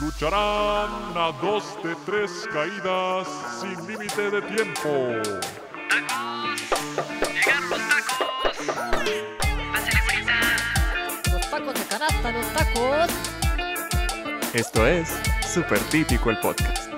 [0.00, 3.28] Lucharán a dos de tres caídas
[3.60, 4.88] sin límite de tiempo.
[7.18, 8.18] ¡Llegaron los tacos!
[9.72, 10.38] ¡Pásale, bonita!
[11.30, 13.10] Los tacos de canasta, los tacos.
[14.54, 16.89] Esto es Super Típico el Podcast.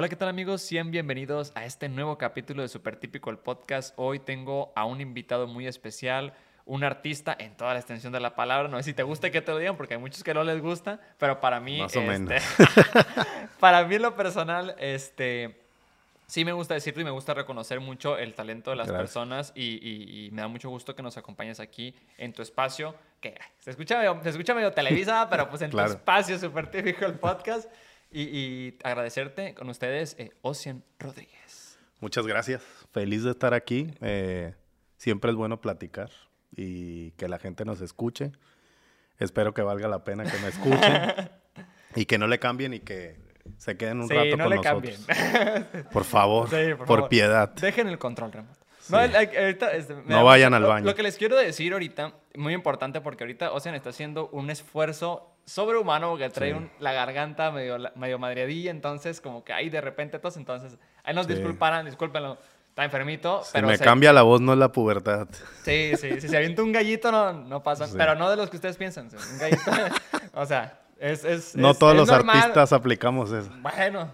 [0.00, 0.62] Hola, ¿qué tal amigos?
[0.62, 3.94] Sean bienvenidos a este nuevo capítulo de Super Típico el Podcast.
[3.96, 6.34] Hoy tengo a un invitado muy especial,
[6.66, 8.68] un artista en toda la extensión de la palabra.
[8.68, 10.62] No sé si te gusta que te lo digan porque hay muchos que no les
[10.62, 11.80] gusta, pero para mí...
[11.80, 12.42] Más o este, menos.
[13.58, 15.62] para mí en lo personal, este...
[16.28, 19.02] Sí me gusta decirlo y me gusta reconocer mucho el talento de las Gracias.
[19.02, 22.94] personas y, y- y me da mucho gusto que nos acompañes aquí en tu espacio,
[23.20, 25.88] que se escucha medio, se escucha medio televisa, pero pues en Claro.
[25.88, 27.68] tu espacio súper típico el podcast.
[28.10, 31.78] Y, y agradecerte con ustedes, eh, Ocean Rodríguez.
[32.00, 32.62] Muchas gracias.
[32.92, 33.92] Feliz de estar aquí.
[34.00, 34.54] Eh,
[34.96, 36.10] siempre es bueno platicar
[36.56, 38.32] y que la gente nos escuche.
[39.18, 41.30] Espero que valga la pena que me escuchen
[41.96, 43.16] y que no le cambien y que
[43.56, 45.04] se queden un sí, rato no con le nosotros.
[45.06, 45.84] cambien.
[45.92, 47.08] Por favor, Sí, por, por favor.
[47.08, 47.48] piedad.
[47.54, 48.60] Dejen el control remoto.
[48.80, 48.92] Sí.
[48.92, 50.86] No, ahorita, este, me No da vayan al lo- baño.
[50.86, 55.34] Lo que les quiero decir ahorita, muy importante porque ahorita Ocean está haciendo un esfuerzo
[55.48, 56.56] sobrehumano porque trae Sí.
[56.56, 61.14] un- la garganta medio, medio madreadilla, entonces como que ahí de repente tos, entonces ahí
[61.14, 61.34] nos Sí.
[61.34, 65.26] disculparán, discúlpenlo, está enfermito, Si pero me se- cambia la voz, no es la pubertad.
[65.64, 67.94] Sí, sí, si se avienta un gallito no, no pasa, Sí.
[67.96, 69.62] pero no de los que ustedes piensan, un gallito,
[70.34, 71.24] o sea, es...
[71.24, 72.36] es No es- todos es los normal.
[72.36, 73.50] artistas aplicamos eso.
[73.60, 74.10] Bueno,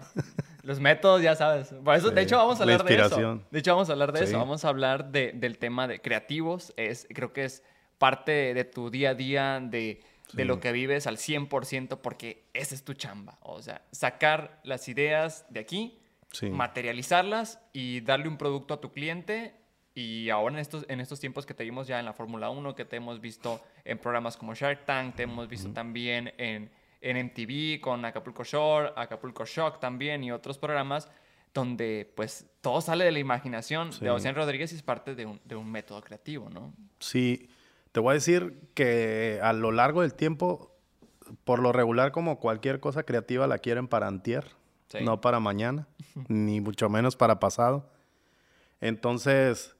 [0.63, 1.67] los métodos ya sabes.
[1.83, 3.39] Por eso, de hecho, vamos a la hablar de eso.
[3.51, 4.25] De hecho, vamos a hablar de Sí.
[4.25, 4.37] eso.
[4.39, 6.73] Vamos a hablar de- del tema de creativos.
[6.77, 7.61] Es, creo que es
[7.99, 10.01] parte de tu día a día, de,
[10.35, 13.37] de lo que vives al 100%, porque esa es tu chamba.
[13.41, 15.99] O sea, sacar las ideas de aquí,
[16.31, 16.49] Sí.
[16.49, 19.55] materializarlas y darle un producto a tu cliente.
[19.93, 22.75] Y ahora en estos, en estos tiempos que te vimos ya en la Fórmula 1,
[22.75, 26.69] que te hemos visto en programas como Shark Tank, te hemos visto también en,
[26.99, 31.09] en MTV con Acapulco Shore, Acapulco Shock también y otros programas
[31.53, 34.03] donde pues todo sale de la imaginación Sí.
[34.03, 36.73] de Ocean Rodríguez y es parte de un, de un método creativo, ¿no?
[36.99, 37.47] Sí,
[37.95, 40.75] te voy a decir que a lo largo del tiempo,
[41.45, 44.45] por lo regular, como cualquier cosa creativa, la quieren para antier,
[44.87, 44.97] Sí.
[45.05, 45.87] no para mañana,
[46.27, 47.89] ni mucho menos para pasado.
[48.81, 49.77] Entonces,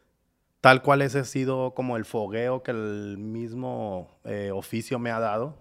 [0.61, 5.19] tal cual ese ha sido como el fogueo que el mismo eh, oficio me ha
[5.19, 5.57] dado.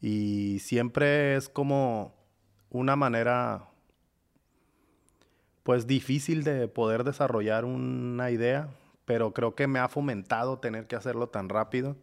[0.00, 2.14] Y siempre es como
[2.70, 3.64] una manera,
[5.64, 8.68] pues difícil de poder desarrollar una idea,
[9.06, 11.96] pero creo que me ha fomentado tener que hacerlo tan rápido.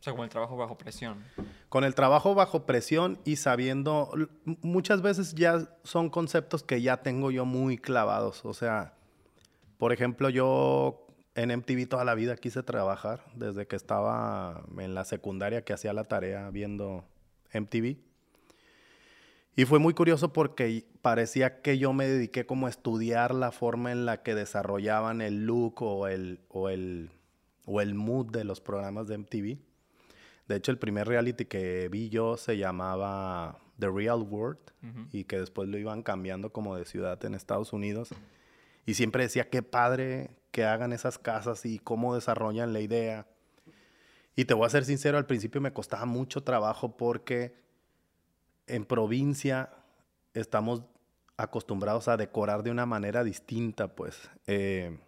[0.00, 1.24] O sea, como el trabajo bajo presión.
[1.68, 4.10] Con el trabajo bajo presión y sabiendo,
[4.62, 8.44] muchas veces ya son conceptos que ya tengo yo muy clavados.
[8.44, 8.94] O sea,
[9.76, 15.04] por ejemplo, yo en MTV toda la vida quise trabajar, desde que estaba en la
[15.04, 17.04] secundaria que hacía la tarea viendo
[17.52, 17.96] MTV.
[19.58, 23.90] Y fue muy curioso porque parecía que yo me dediqué como a estudiar la forma
[23.90, 27.10] en la que desarrollaban el look o el, o el,
[27.66, 29.58] o el mood de los programas de MTV.
[30.46, 34.60] De hecho, el primer reality que vi yo se llamaba The Real World
[35.10, 38.10] y que después lo iban cambiando como de ciudad en Estados Unidos.
[38.86, 43.26] Y siempre decía, qué padre que hagan esas casas y cómo desarrollan la idea.
[44.36, 47.66] Y te voy a ser sincero, al principio me costaba mucho trabajo porque
[48.68, 49.70] en provincia
[50.34, 50.82] estamos
[51.36, 54.30] acostumbrados a decorar de una manera distinta, pues.
[54.46, 54.98] Eh,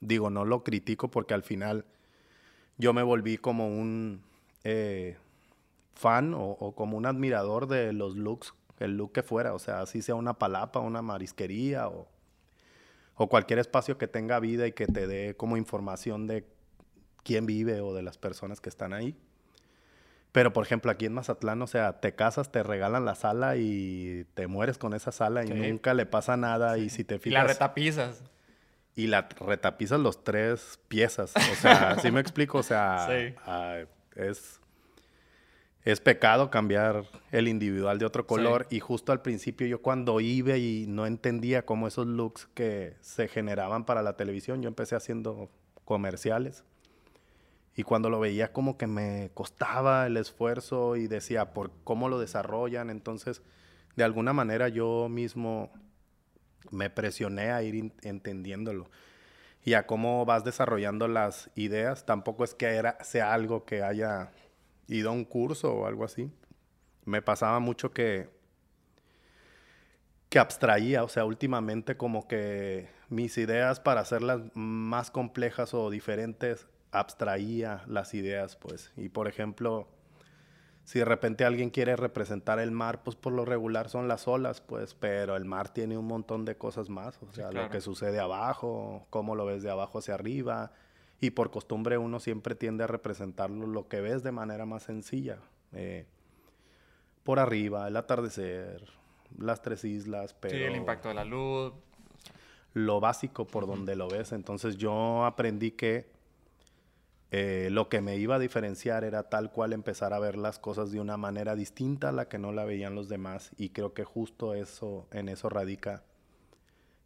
[0.00, 1.84] digo, no lo critico porque al final
[2.78, 4.22] yo me volví como un
[4.64, 5.16] eh,
[5.94, 10.00] fan o, como un admirador de los looks, el look que fuera, o sea, así
[10.00, 12.08] sea una palapa, una marisquería o
[13.28, 16.46] cualquier espacio que tenga vida y que te dé como información de
[17.22, 19.14] quién vive o de las personas que están ahí.
[20.32, 24.26] Pero, por ejemplo, aquí en Mazatlán, o sea, te casas, te regalan la sala y
[24.34, 26.78] te mueres con esa sala y nunca le pasa nada.
[26.78, 28.22] Y si te Y la fijas, retapizas.
[28.94, 31.32] y la retapizas los tres piezas.
[31.36, 32.58] O sea, ¿sí me explico?
[32.58, 33.34] O sea, Sí.
[34.14, 34.60] es,
[35.84, 38.68] es pecado cambiar el individual de otro color.
[38.70, 43.26] Y justo al principio yo cuando iba y no entendía cómo esos looks que se
[43.26, 45.50] generaban para la televisión, yo empecé haciendo
[45.84, 46.62] comerciales.
[47.80, 52.18] Y cuando lo veía como que me costaba el esfuerzo y decía, ¿por cómo lo
[52.18, 52.90] desarrollan?
[52.90, 53.40] Entonces,
[53.96, 55.72] de alguna manera yo mismo
[56.70, 58.90] me presioné a ir entendiéndolo.
[59.64, 64.30] Y a cómo vas desarrollando las ideas, tampoco es que era, sea algo que haya
[64.86, 66.30] ido a un curso o algo así.
[67.06, 68.28] Me pasaba mucho que,
[70.28, 76.66] que abstraía, o sea, últimamente como que mis ideas para hacerlas más complejas o diferentes
[76.92, 78.92] abstraía las ideas, pues.
[78.96, 79.86] Y por ejemplo,
[80.84, 84.60] si de repente alguien quiere representar el mar, pues por lo regular son las olas,
[84.60, 87.70] pues, pero el mar tiene un montón de cosas más, o sea, lo claro.
[87.70, 90.72] que sucede abajo, cómo lo ves de abajo hacia arriba,
[91.20, 95.38] y por costumbre uno siempre tiende a representarlo lo que ves de manera más sencilla.
[95.72, 96.06] eh,
[97.22, 98.82] por arriba, el atardecer,
[99.38, 101.72] las tres islas, pero Sí, el impacto de la luz.
[102.72, 104.32] lo básico por donde lo ves.
[104.32, 106.10] Entonces yo aprendí que
[107.32, 110.90] eh, lo que me iba a diferenciar era tal cual empezar a ver las cosas
[110.90, 113.52] de una manera distinta a la que no la veían los demás.
[113.56, 116.02] Y creo que justo eso, en eso radica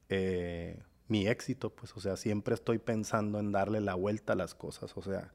[0.09, 1.71] eh, mi éxito.
[1.71, 4.97] Pues, o sea, siempre estoy pensando en darle la vuelta a las cosas.
[4.97, 5.33] O sea,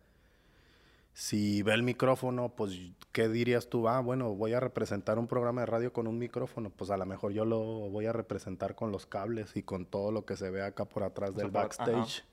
[1.14, 2.80] si ve el micrófono, pues,
[3.12, 3.88] ¿qué dirías tú?
[3.90, 6.70] Ah, bueno, voy a representar un programa de radio con un micrófono.
[6.70, 7.60] Pues a lo mejor yo lo
[7.90, 11.04] voy a representar con los cables y con todo lo que se ve acá por
[11.04, 12.24] atrás sea, del por- backstage.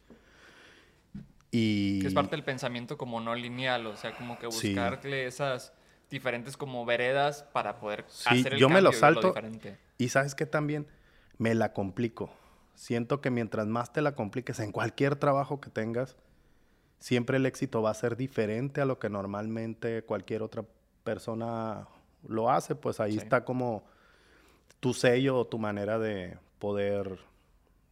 [1.59, 4.75] Y Que es parte del pensamiento como no lineal, o sea, como que Sí.
[4.75, 5.73] buscarle esas
[6.11, 9.29] diferentes como veredas para poder Sí, hacer el yo me lo cambio y verlo salto.
[9.29, 9.79] diferente.
[9.97, 10.87] Y sabes que también
[11.39, 12.31] me la complico.
[12.75, 16.17] Siento que mientras más te la compliques en cualquier trabajo que tengas,
[16.99, 20.67] siempre el éxito va a ser diferente a lo que normalmente cualquier otra
[21.05, 21.89] persona
[22.29, 22.75] lo hace.
[22.75, 23.19] Pues ahí Sí.
[23.19, 23.87] está como
[24.81, 27.19] tu sello o tu manera de poder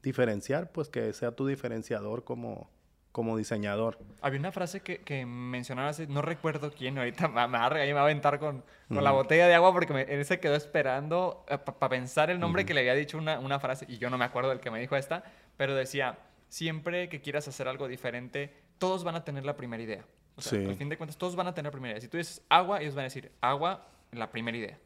[0.02, 2.68] diferenciar, pues que sea tu diferenciador como,
[3.14, 3.96] como diseñador.
[4.22, 7.68] Había una frase que, que mencionaron hace, no recuerdo quién, ahorita me, me va a
[7.68, 10.40] regañar, me va a aventar con, con la botella de agua porque me, él se
[10.40, 11.44] quedó esperando
[11.78, 14.24] para pensar el nombre que le había dicho una, una frase y yo no me
[14.24, 15.22] acuerdo del que me dijo esta,
[15.56, 16.18] pero decía,
[16.48, 20.04] siempre que quieras hacer algo diferente, todos van a tener la primera idea.
[20.34, 20.66] O sea, Sí.
[20.66, 22.00] al fin de cuentas, todos van a tener la primera idea.
[22.00, 24.78] Si tú dices agua, ellos van a decir agua, la primera idea.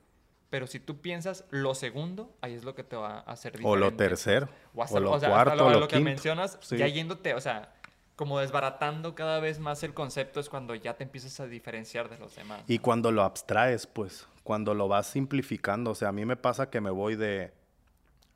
[0.50, 3.70] Pero si tú piensas lo segundo, ahí es lo que te va a hacer diferente.
[3.72, 5.88] O lo tercero, O, hasta o lo o sea, cuarto, hasta o lo, lo lo
[5.88, 6.10] que quinto.
[6.10, 6.76] mencionas, Sí.
[6.76, 7.72] ya yéndote, o sea,
[8.19, 12.19] como desbaratando cada vez más el concepto es cuando ya te empiezas a diferenciar de
[12.19, 12.65] los demás.
[12.67, 16.69] Y cuando lo abstraes, pues, cuando lo vas simplificando, o sea, a mí me pasa
[16.69, 17.53] que me voy de,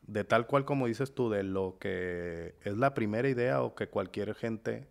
[0.03, 3.89] de tal cual como dices tú, de lo que es la primera idea o que
[3.89, 4.87] cualquier gente,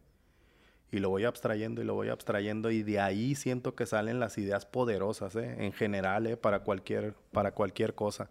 [0.92, 4.38] y lo voy abstrayendo y lo voy abstrayendo, y de ahí siento que salen las
[4.38, 5.56] ideas poderosas, ¿eh?
[5.60, 6.36] en general, ¿eh?
[6.36, 8.30] para, cualquier, para cualquier cosa.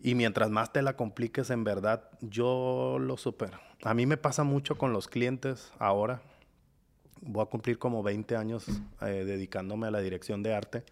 [0.00, 3.58] Y mientras más te la compliques, en verdad, yo lo supero.
[3.82, 6.20] A mí me pasa mucho con los clientes ahora.
[7.22, 8.66] Voy a cumplir como 20 años
[9.00, 10.84] eh, dedicándome a la dirección de arte.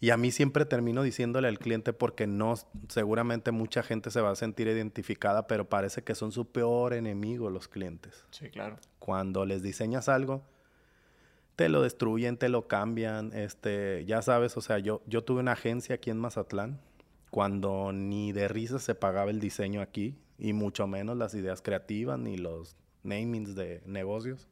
[0.00, 2.54] Y a mí siempre termino diciéndole al cliente porque no,
[2.88, 7.48] seguramente mucha gente se va a sentir identificada, pero parece que son su peor enemigo
[7.48, 8.26] los clientes.
[8.30, 8.76] Sí, claro.
[8.98, 10.42] Cuando les diseñas algo,
[11.56, 15.52] te lo destruyen, te lo cambian, este, ya sabes, o sea, yo, yo tuve una
[15.52, 16.80] agencia aquí en Mazatlán
[17.34, 22.16] cuando ni de risa se pagaba el diseño aquí y mucho menos las ideas creativas
[22.16, 24.46] ni los namings de negocios.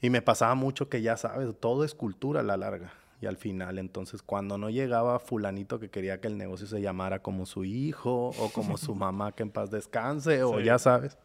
[0.00, 2.94] Y me pasaba mucho que ya sabes, todo es cultura a la larga.
[3.20, 7.20] Y al final, entonces, cuando no llegaba fulanito que quería que el negocio se llamara
[7.20, 11.18] como su hijo o como su mamá que en paz descanse o ya sabes.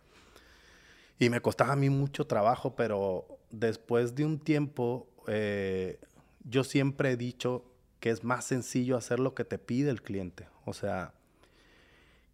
[1.17, 5.97] Y me costaba a mí mucho trabajo, pero después de un tiempo, eh,
[6.43, 7.63] yo siempre he dicho
[8.00, 10.47] que es más sencillo hacer lo que te pide el cliente.
[10.65, 11.13] O sea,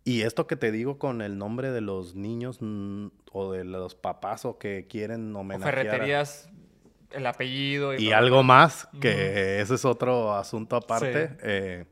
[0.04, 3.96] y esto que te digo con el nombre de los niños mm, o de los
[3.96, 5.74] papás o que quieren O homenajear.
[5.74, 6.50] a- ferreterías,
[7.12, 7.94] el apellido.
[7.94, 11.28] y bla, algo más, que ese es otro asunto aparte.
[11.30, 11.36] Sí.
[11.44, 11.86] eh,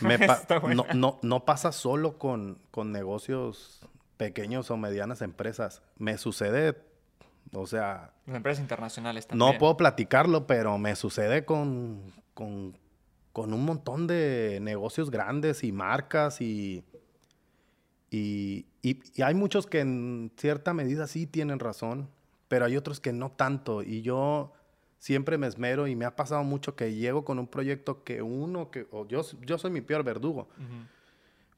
[0.00, 0.18] me
[0.74, 3.80] no, no, no pasa solo con, con negocios
[4.16, 5.82] pequeños o medianas empresas.
[5.96, 6.76] Me sucede,
[7.52, 9.52] o sea, Las empresas internacionales también.
[9.52, 12.02] no puedo platicarlo, pero me sucede con,
[12.40, 12.74] con,
[13.34, 16.82] con un montón de negocios grandes y marcas y,
[18.10, 22.08] y, y- y hay muchos que en cierta medida sí tienen razón,
[22.48, 23.82] pero hay otros que no tanto.
[23.82, 24.52] Y yo
[24.98, 28.70] siempre me esmero y me ha pasado mucho que llego con un proyecto que uno,
[28.70, 30.48] que o yo, yo soy mi peor verdugo,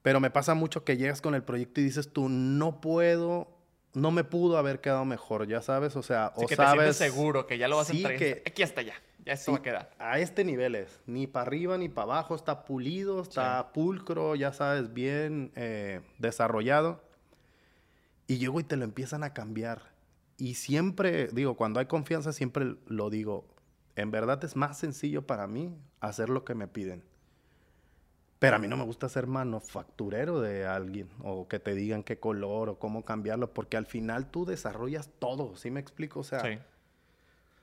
[0.02, 3.46] pero me pasa mucho que llegas con el proyecto y dices tú, no puedo,
[3.94, 6.72] no me pudo haber quedado mejor, ya sabes, o sea, o que sabes...
[6.88, 8.42] te sientes seguro que ya lo vas Sí, a entregar.
[8.42, 8.94] que- Aquí hasta allá.
[9.24, 9.90] Ya esto Sí, va a quedar.
[9.98, 11.00] A este nivel es.
[11.06, 12.34] Ni para arriba ni para abajo.
[12.34, 17.02] Está pulido, está pulcro, ya sabes, bien eh, desarrollado.
[18.26, 19.92] Y llego y te lo empiezan a cambiar.
[20.38, 23.46] Y siempre, digo, cuando hay confianza, siempre lo digo.
[23.94, 27.04] En verdad es más sencillo para mí hacer lo que me piden.
[28.38, 32.18] Pero a mí no me gusta ser manufacturero de alguien o que te digan qué
[32.18, 36.20] color o cómo cambiarlo, porque al final tú desarrollas todo, ¿sí me explico?
[36.20, 36.58] O sea, Sí.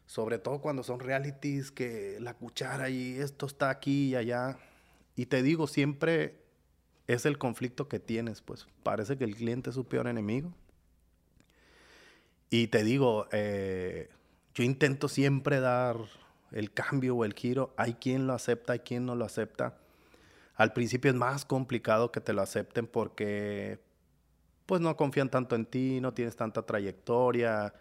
[0.10, 4.58] Sobre todo cuando son realities, que la cuchara y esto está aquí y allá.
[5.16, 6.42] Y te digo, siempre
[7.06, 10.52] es el conflicto que tienes, pues parece que el cliente es su peor enemigo.
[12.50, 14.10] Y te digo, eh,
[14.56, 15.98] yo intento siempre dar
[16.54, 17.72] el cambio o el giro.
[17.78, 19.78] Hay quien lo acepta, hay quien no lo acepta.
[20.56, 23.80] Al principio es más complicado que te lo acepten porque
[24.66, 27.76] pues no confían tanto en ti, no tienes tanta trayectoria,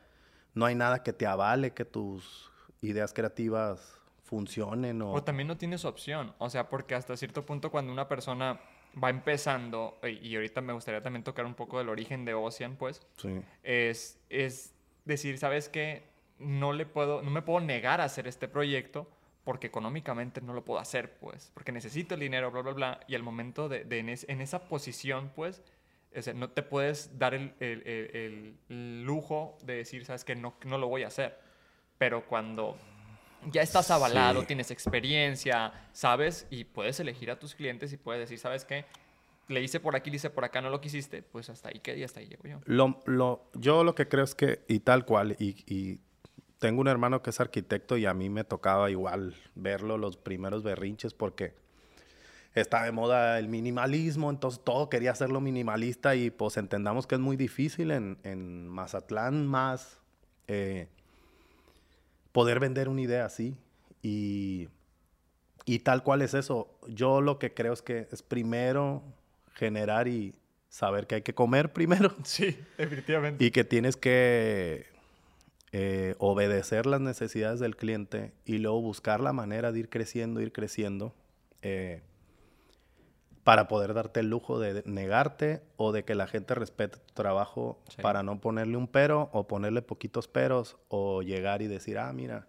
[0.55, 2.50] no hay nada que te avale que tus
[2.83, 5.12] ideas creativas funcionen o...
[5.12, 8.61] O también no tienes opción, o sea, porque hasta cierto punto cuando una persona
[9.02, 13.00] va empezando, y ahorita me gustaría también tocar un poco del origen de Ocean, pues,
[13.17, 13.40] Sí.
[13.62, 14.75] es, es
[15.05, 16.05] decir, ¿sabes qué?
[16.38, 19.09] No, le puedo, no me puedo negar a hacer este proyecto
[19.45, 23.14] porque económicamente no lo puedo hacer, pues, porque necesito el dinero, bla, bla, bla, y
[23.14, 25.62] al momento de, de en, es- en esa posición, pues,
[26.17, 30.35] o sea, no te puedes dar el, el- el- el lujo de decir, ¿sabes qué?
[30.35, 31.38] No, no lo voy a hacer.
[31.99, 32.77] Pero cuando
[33.53, 34.47] ya estás avalado, Sí.
[34.49, 38.85] tienes experiencia, sabes, y puedes elegir a tus clientes y puedes decir, ¿sabes qué?
[39.49, 42.05] Le hice por aquí, le hice por acá, no lo quisiste, pues hasta ahí quedé
[42.05, 42.61] hasta ahí llego yo.
[42.67, 46.00] Lo, lo, yo lo que creo es que, y tal cual, y, y
[46.59, 50.62] tengo un hermano que es arquitecto y a mí me tocaba igual verlo los primeros
[50.62, 51.55] berrinches porque
[52.55, 57.21] está de moda el minimalismo, entonces todo quería hacerlo minimalista y pues entendamos que es
[57.21, 60.00] muy difícil en, en Mazatlán más
[60.49, 60.88] eh,
[62.33, 63.57] poder vender una idea así.
[64.02, 64.69] Y,
[65.64, 66.78] y tal cual es eso.
[66.88, 69.02] Yo lo que creo es que es primero
[69.55, 70.35] generar y
[70.69, 73.45] saber que hay que comer primero Sí, definitivamente.
[73.45, 74.87] y que tienes que
[75.73, 80.52] eh, obedecer las necesidades del cliente y luego buscar la manera de ir creciendo, ir
[80.52, 81.14] creciendo,
[81.62, 82.02] eh,
[83.49, 87.78] para poder darte el lujo de negarte o de que la gente respete tu trabajo
[87.88, 88.02] Sí.
[88.02, 92.47] para no ponerle un pero o ponerle poquitos peros o llegar y decir, ah, mira,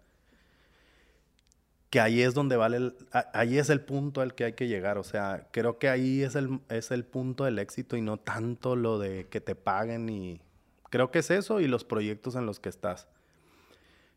[1.88, 2.96] que ahí es donde vale, el-
[3.32, 4.98] ahí es el punto al que hay que llegar.
[4.98, 8.76] O sea, creo que ahí es el, es el punto del éxito y no tanto
[8.76, 10.42] lo de que te paguen y
[10.90, 13.08] creo que es eso y los proyectos en los que estás.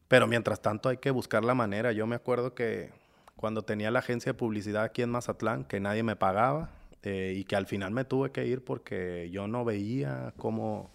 [0.09, 1.93] Pero mientras tanto hay que buscar la manera.
[1.93, 2.91] Yo me acuerdo que
[3.35, 6.69] cuando tenía la agencia de publicidad aquí en Mazatlán, que nadie me pagaba
[7.03, 10.91] eh, y que al final me tuve que ir porque yo no veía cómo,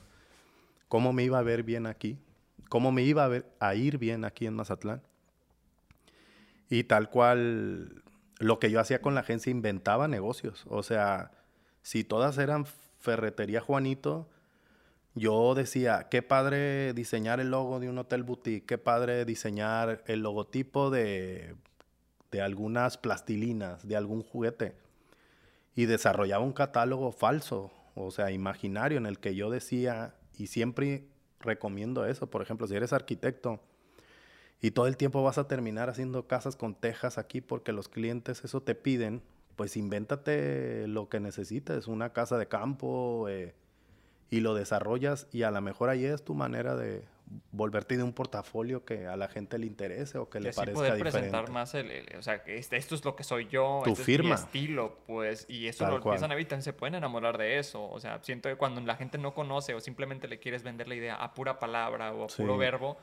[0.88, 2.18] cómo me iba a ver bien aquí,
[2.68, 3.28] cómo me iba
[3.60, 5.02] a, ir bien aquí en Mazatlán.
[6.70, 8.02] Y tal cual,
[8.38, 10.64] lo que yo hacía con la agencia inventaba negocios.
[10.68, 11.30] O sea,
[11.82, 12.66] si todas eran
[12.98, 14.28] ferretería Juanito,
[15.14, 20.22] yo decía, qué padre diseñar el logo de un hotel boutique, qué padre diseñar el
[20.22, 21.54] logotipo de,
[22.30, 24.74] de algunas plastilinas, de algún juguete.
[25.74, 31.06] Y desarrollaba un catálogo falso, o sea, imaginario, en el que yo decía, y siempre
[31.40, 33.60] recomiendo eso, por ejemplo, si eres arquitecto,
[34.60, 38.42] y todo el tiempo vas a terminar haciendo casas con tejas aquí porque los clientes
[38.44, 39.22] eso te piden,
[39.54, 43.54] pues invéntate lo que necesites, una casa de campo eh,
[44.30, 47.02] y lo desarrollas y a lo mejor ahí es tu manera de
[47.52, 50.56] volverte de un portafolio que a la gente le interese o que Y le así
[50.56, 51.18] parezca poder diferente.
[51.30, 53.90] presentar más el, el- o sea, que este- esto es lo que soy yo, Tu
[53.90, 54.28] este es firma.
[54.30, 56.14] mi estilo, pues, y eso Tal lo cual.
[56.16, 59.18] empiezan a también se pueden enamorar de eso, o sea, siento que cuando la gente
[59.18, 62.54] no conoce o simplemente le quieres vender la idea a pura palabra o a puro
[62.54, 62.58] Sí.
[62.58, 62.96] verbo,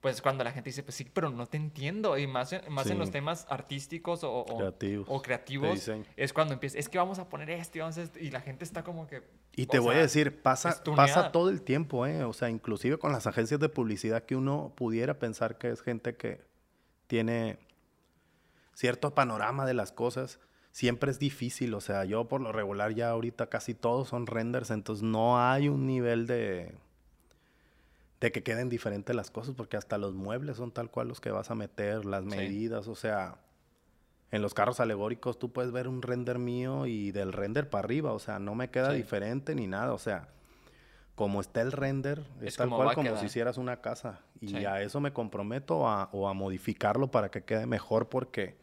[0.00, 2.86] pues cuando la gente dice, pues sí, pero no te entiendo, y más, en- más
[2.86, 2.98] en Sí.
[2.98, 7.28] los temas artísticos o, o- Creativos, o creativos, es cuando empieza, es que vamos a
[7.28, 9.22] poner esto y, vamos a esto", y la gente está como que...
[9.54, 12.24] Y o te voy sea, a decir, pasa, pasa todo el tiempo, ¿eh?
[12.24, 16.16] O sea, inclusive con las agencias de publicidad que uno pudiera pensar que es gente
[16.16, 16.40] que
[17.06, 17.58] tiene
[18.74, 20.40] cierto panorama de las cosas,
[20.70, 21.74] siempre es difícil.
[21.74, 25.68] O sea, yo por lo regular ya ahorita casi todos son renders, entonces no hay
[25.68, 26.74] un nivel de
[28.20, 31.32] de que queden diferentes las cosas, porque hasta los muebles son tal cual los que
[31.32, 32.28] vas a meter, las Sí.
[32.30, 33.34] medidas, o sea,
[34.32, 38.12] en los carros alegóricos tú puedes ver un render mío y del render para arriba,
[38.12, 38.96] o sea, no me queda Sí.
[38.96, 40.28] diferente ni nada, o sea,
[41.14, 44.20] como está el render, es, Es tal como cual como si hicieras una casa.
[44.40, 44.64] Y Sí.
[44.64, 48.56] a eso me comprometo a, o a modificarlo para que quede mejor, porque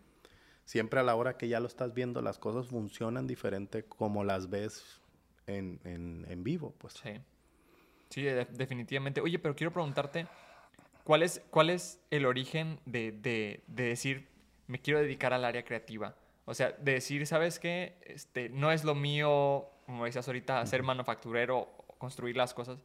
[0.66, 4.50] siempre a la hora que ya lo estás viendo, las cosas funcionan diferente como las
[4.50, 5.00] ves
[5.46, 6.94] en, en- en vivo, pues.
[6.96, 7.12] Sí.
[8.10, 9.22] Sí, de- definitivamente.
[9.22, 10.26] Oye, pero quiero preguntarte,
[11.04, 14.28] ¿cuál es, cuál es el origen de, de- de decir,
[14.70, 16.16] me quiero dedicar al área creativa?
[16.46, 17.96] O sea, de decir, ¿sabes qué?
[18.06, 22.80] Este, no es lo mío, como decías ahorita, ser manufacturero, construir las cosas.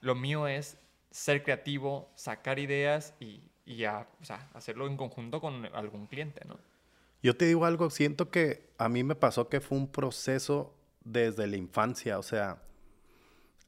[0.00, 0.78] Lo mío es
[1.10, 6.40] ser creativo, sacar ideas y, y a- o sea, hacerlo en conjunto con algún cliente,
[6.46, 6.58] ¿no?
[7.22, 11.46] Yo te digo algo, siento que a mí me pasó que fue un proceso desde
[11.46, 12.62] la infancia, o sea,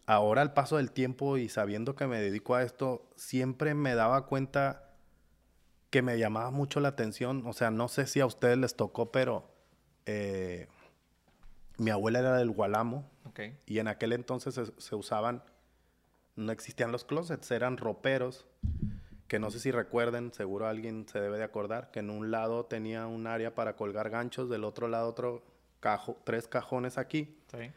[0.06, 4.26] ahora al paso del tiempo y sabiendo que me dedico a esto, siempre me daba
[4.26, 4.89] cuenta
[5.90, 9.10] que me llamaba mucho la atención, o sea, no sé si a ustedes les tocó,
[9.10, 9.50] pero
[10.06, 10.68] eh,
[11.78, 13.10] mi abuela era del Gualamo
[13.66, 15.42] y en aquel entonces se, se usaban
[16.36, 18.46] no existían los closets, eran roperos,
[19.28, 22.64] que no sé si recuerden, seguro alguien se debe de acordar, que en un lado
[22.66, 25.42] tenía un área para colgar ganchos, del otro lado otro
[25.80, 27.70] cajo, tres cajones aquí, Sí.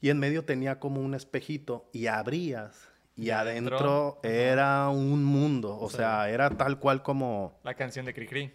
[0.00, 5.88] y en medio tenía como un espejito y abrías y, adentro, era un mundo, o
[5.88, 5.96] Sí.
[5.96, 7.58] sea, era tal cual como...
[7.64, 8.52] La canción de Cricri.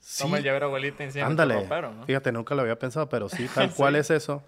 [0.00, 1.68] Sí, Toma el llavero, abuelita, Ándale.
[2.06, 4.42] Fíjate, nunca lo había pensado, pero sí, tal cual es eso.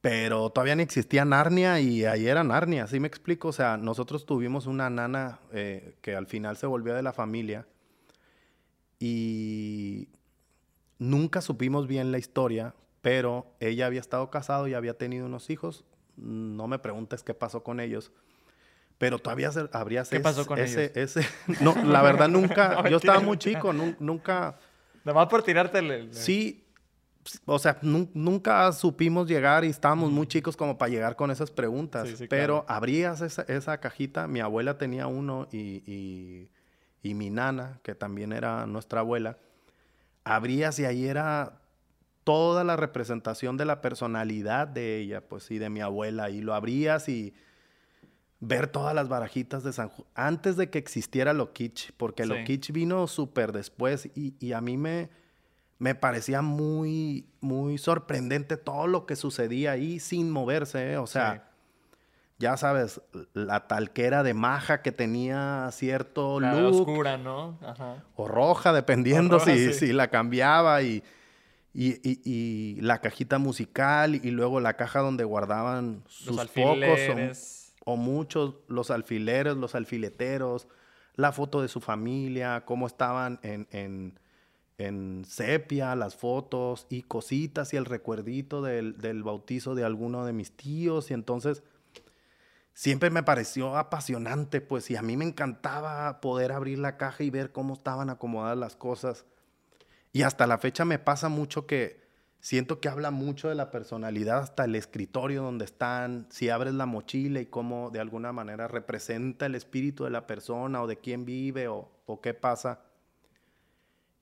[0.00, 3.48] Pero todavía no existía Narnia y ahí era Narnia, ¿sí me explico?
[3.48, 7.66] O sea, nosotros tuvimos una nana eh, que al final se volvió de la familia
[9.00, 10.08] y
[10.98, 15.84] nunca supimos bien la historia, pero ella había estado casado y había tenido unos hijos.
[16.16, 18.10] No me preguntes qué pasó con ellos.
[18.98, 21.16] Pero todavía se- habría ¿Qué pasó con ese, ellos?
[21.18, 21.28] ese-
[21.60, 22.68] No, la verdad nunca.
[22.82, 24.58] No, yo estaba muy chico, nun- nunca.
[25.04, 25.90] Nomás por tirarte el...
[25.90, 26.62] el- Sí,
[27.44, 31.50] o sea, nun- nunca supimos llegar y estábamos muy chicos como para llegar con esas
[31.50, 32.08] preguntas.
[32.08, 32.78] Sí, sí, pero claro.
[32.78, 36.50] abrías esa, esa cajita, mi abuela tenía uno y, y-
[37.02, 39.36] y mi nana, que también era nuestra abuela,
[40.24, 41.60] abrías y ahí era
[42.26, 46.54] toda la representación de la personalidad de ella, pues, y de mi abuela, y lo
[46.54, 47.32] abrías y
[48.40, 52.34] ver todas las barajitas de San Juan, antes de que existiera lo kitsch, porque lo
[52.34, 52.42] Sí.
[52.44, 55.08] kitsch vino súper después y, y a mí me,
[55.78, 60.98] me parecía muy, muy sorprendente todo lo que sucedía ahí sin moverse, ¿eh?
[60.98, 61.48] o sea,
[62.40, 63.00] ya sabes,
[63.34, 67.56] la talquera de maja que tenía cierto la look, oscura, ¿no?
[67.62, 68.02] Ajá.
[68.16, 69.86] o roja, dependiendo O roja, si, sí.
[69.86, 71.04] si la cambiaba y,
[71.78, 77.74] y, y- y la cajita musical y luego la caja donde guardaban sus Los alfileres.
[77.84, 80.68] o, o muchos, los alfileres, los alfileteros,
[81.16, 84.18] la foto de su familia, cómo estaban en, en,
[84.78, 90.32] en sepia las fotos y cositas y el recuerdito del, del bautizo de alguno de
[90.32, 91.62] mis tíos y entonces
[92.74, 97.30] siempre me pareció apasionante, pues, y a mí me encantaba poder abrir la caja y
[97.30, 99.24] ver cómo estaban acomodadas las cosas.
[100.16, 102.00] Y hasta la fecha me pasa mucho que
[102.40, 106.86] siento que habla mucho de la personalidad hasta el escritorio donde están, si abres la
[106.86, 111.26] mochila y cómo de alguna manera representa el espíritu de la persona o de quién
[111.26, 112.80] vive o, o qué pasa.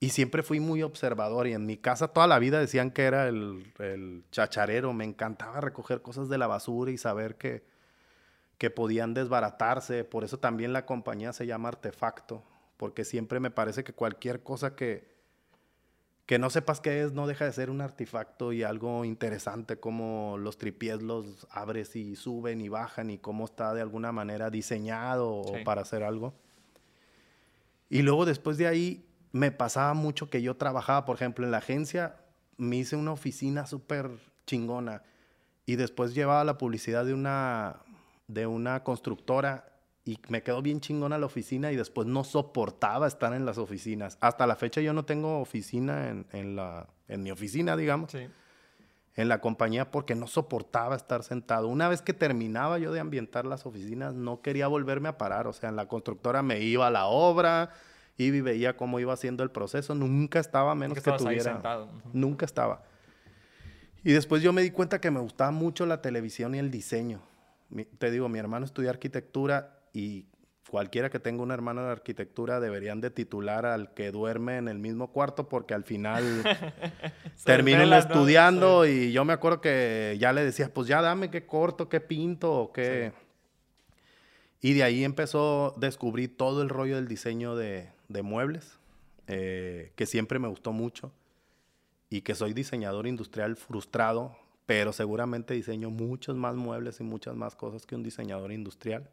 [0.01, 3.29] Y siempre fui muy observador y en mi casa toda la vida decían que era
[3.29, 4.91] el, el chacharero.
[4.91, 7.63] Me encantaba recoger cosas de la basura y saber que,
[8.57, 10.03] que podían desbaratarse.
[10.03, 12.43] Por eso también la compañía se llama Artefacto,
[12.75, 15.14] porque siempre me parece que cualquier cosa que,
[16.25, 20.37] que no sepas qué es no deja de ser un artefacto y algo interesante, como
[20.39, 25.29] los tripiés los abres y suben y bajan y cómo está de alguna manera diseñado
[25.29, 26.33] o para hacer algo.
[27.89, 31.57] Y luego después de ahí me pasaba mucho que yo trabajaba, por ejemplo, en la
[31.57, 32.15] agencia,
[32.57, 34.09] me hice una oficina súper
[34.47, 35.03] chingona
[35.65, 37.81] y después llevaba la publicidad de una,
[38.27, 39.74] de una constructora
[40.05, 44.17] y me quedó bien chingona la oficina y después no soportaba estar en las oficinas.
[44.21, 48.27] Hasta la fecha yo no tengo oficina en, en la, en mi oficina, digamos, Sí.
[49.15, 51.67] en la compañía porque no soportaba estar sentado.
[51.67, 55.47] Una vez que terminaba yo de ambientar las oficinas, no quería volverme a parar.
[55.47, 57.71] O sea, en la constructora me iba a la obra
[58.15, 59.95] y veía cómo iba haciendo el proceso.
[59.95, 61.53] Nunca estaba menos Nunca que estabas ahí tuviera...
[61.53, 61.89] sentado.
[62.13, 62.83] Nunca estaba.
[64.03, 67.21] Y después yo me di cuenta que me gustaba mucho la televisión y el diseño.
[67.69, 70.27] Mi- te digo, mi hermano estudia arquitectura y
[70.69, 74.77] cualquiera que tenga un hermano de arquitectura deberían de titular al que duerme en el
[74.77, 76.43] mismo cuarto porque al final
[77.45, 81.87] terminan estudiando y yo me acuerdo que ya le decía, pues ya dame qué corto,
[81.87, 83.13] qué pinto qué...
[84.61, 88.79] Y de ahí empezó, descubrí todo el rollo del diseño de, de muebles,
[89.27, 91.13] eh, que siempre me gustó mucho
[92.09, 97.55] y que soy diseñador industrial frustrado, pero seguramente diseño muchos más muebles y muchas más
[97.55, 99.09] cosas que un diseñador industrial,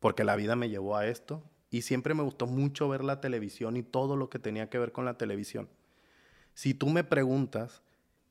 [0.00, 3.76] porque la vida me llevó a esto y siempre me gustó mucho ver la televisión
[3.76, 5.68] y todo lo que tenía que ver con la televisión.
[6.54, 7.82] Si tú me preguntas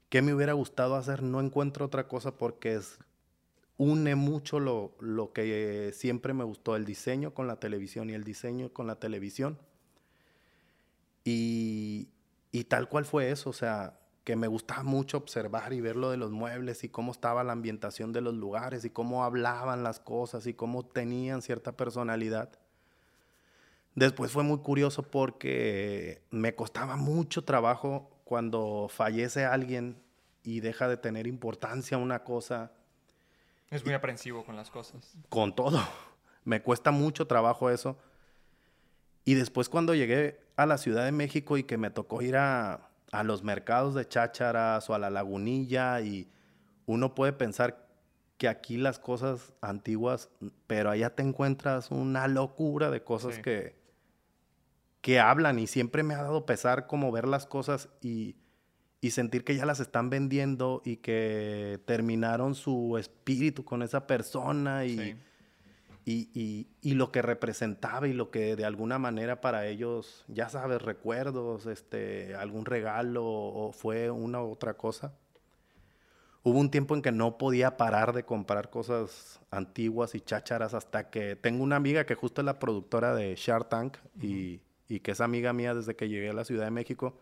[0.09, 2.99] qué me hubiera gustado hacer, no encuentro otra cosa porque es,
[3.77, 8.25] une mucho lo, lo que siempre me gustó, el diseño con la televisión y el
[8.25, 9.57] diseño con la televisión.
[11.23, 12.09] Y,
[12.51, 13.98] y tal cual fue eso, o sea,
[14.29, 17.51] que me gustaba mucho observar y ver lo de los muebles y cómo estaba la
[17.51, 22.51] ambientación de los lugares y cómo hablaban las cosas y cómo tenían cierta personalidad.
[23.95, 29.99] Después fue muy curioso porque me costaba mucho trabajo cuando fallece alguien
[30.43, 32.71] y deja de tener importancia una cosa
[33.71, 35.17] Es muy aprensivo con las cosas.
[35.29, 35.81] con todo.
[36.45, 37.97] Me cuesta mucho trabajo eso.
[39.25, 42.88] Y después cuando llegué a la Ciudad de México y que me tocó ir a,
[43.11, 46.29] a los mercados de chácharas o a la lagunilla y
[46.85, 47.87] uno puede pensar
[48.37, 50.29] que aquí las cosas antiguas,
[50.67, 53.41] pero allá te encuentras una locura de cosas Sí.
[53.41, 53.75] que,
[55.01, 58.35] que hablan y siempre me ha dado pesar como ver las cosas y,
[59.01, 64.85] y sentir que ya las están vendiendo y que terminaron su espíritu con esa persona
[64.85, 65.15] y, Sí.
[66.05, 70.49] Y, y- y lo que representaba y lo que de alguna manera para ellos, ya
[70.49, 75.13] sabes, recuerdos, este, algún regalo o fue una u otra cosa.
[76.41, 81.09] Hubo un tiempo en que no podía parar de comprar cosas antiguas y chácharas hasta
[81.09, 85.11] que tengo una amiga que justo es la productora de Shark Tank y, y que
[85.11, 87.19] es amiga mía desde que llegué a la Ciudad de México.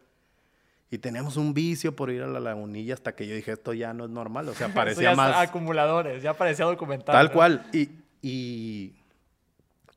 [0.91, 3.91] Y teníamos un vicio por ir a la lagunilla hasta que yo dije, esto ya
[3.93, 4.47] no es normal.
[4.49, 5.35] O sea, parecía ya más...
[5.35, 7.13] acumuladores, ya parecía documental.
[7.13, 7.33] Tal ¿no?
[7.33, 7.65] cual.
[7.73, 7.89] Y,
[8.27, 8.95] y,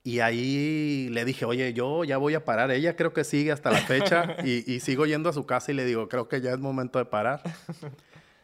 [0.02, 2.70] y ahí le dije, oye, yo ya voy a parar.
[2.70, 5.74] Ella creo que sigue hasta la fecha y, y sigo yendo a su casa y
[5.74, 7.42] le digo, creo que ya es momento de parar.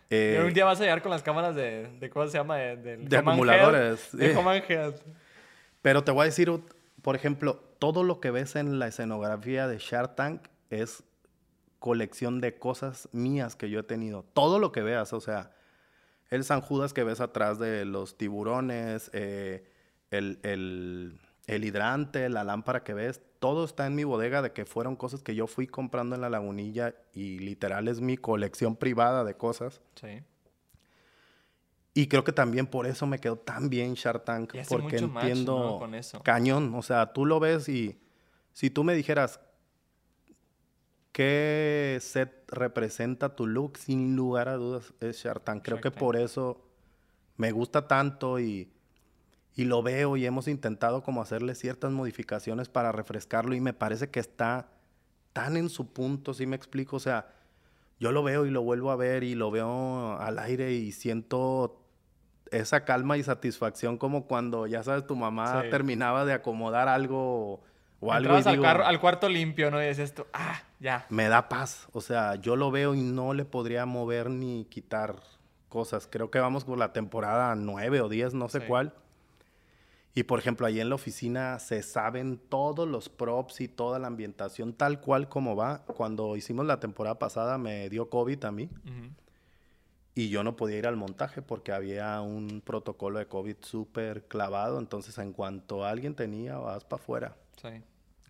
[0.09, 2.59] Y Eh, un día vas a llegar con las cámaras de, de ¿cómo se llama?
[2.59, 4.20] De, De Command acumuladores, Head,
[4.68, 4.94] de Head.
[5.83, 6.49] Pero te voy a decir,
[7.03, 11.03] por ejemplo, todo lo que ves en la escenografía de Shark Tank es
[11.81, 14.25] colección de cosas mías que yo he tenido.
[14.33, 15.51] Todo lo que veas, o sea,
[16.31, 19.64] el San Judas que ves atrás de los tiburones, eh,
[20.11, 24.64] el, el- el hidrante, la lámpara que ves, todo está en mi bodega de que
[24.64, 29.23] fueron cosas que yo fui comprando en la lagunilla y literal es mi colección privada
[29.23, 29.81] de cosas.
[29.95, 30.23] Sí.
[31.95, 34.97] Y creo que también por eso me quedó tan bien Shark Tank, Y hace porque
[34.97, 35.79] mucho match, entiendo ¿no?
[35.79, 36.21] con eso.
[36.25, 36.75] cañón.
[36.75, 37.97] O sea, tú lo ves y
[38.53, 39.38] si tú me dijeras
[41.12, 45.62] qué set representa tu look, sin lugar a dudas es Shark Tank.
[45.64, 46.61] Creo Shark que por eso
[47.37, 48.73] me gusta tanto y,
[49.57, 54.11] y lo veo y hemos intentado como hacerle ciertas modificaciones para refrescarlo y me parece
[54.11, 54.69] que está
[55.33, 56.97] tan en su punto, si me explico?
[56.97, 57.29] O sea,
[57.99, 61.81] yo lo veo y lo vuelvo a ver y lo veo al aire y siento
[62.51, 65.71] esa calma y satisfacción como cuando, ya sabes, tu mamá Sí.
[65.71, 67.62] terminaba de acomodar algo
[68.01, 69.83] o algo y al, digo, carro- al cuarto limpio, ¿no?
[69.83, 71.07] Y decías tú, ah, ya.
[71.09, 71.88] me da paz.
[71.92, 75.16] O sea, yo lo veo y no le podría mover ni quitar
[75.71, 76.07] cosas.
[76.07, 78.66] Creo que vamos por la temporada 9 o 10, no sé Sí.
[78.69, 78.92] cuál.
[80.17, 84.07] Y por ejemplo, ahí en la oficina se saben todos los props y toda la
[84.07, 85.85] ambientación tal cual como va.
[85.85, 89.11] Cuando hicimos la temporada pasada me dio COVID a mí Ujú.
[90.15, 94.79] y yo no podía ir al montaje porque había un protocolo de COVID súper clavado.
[94.79, 97.37] Entonces, en cuanto alguien tenía, vas para afuera.
[97.61, 97.83] Sí.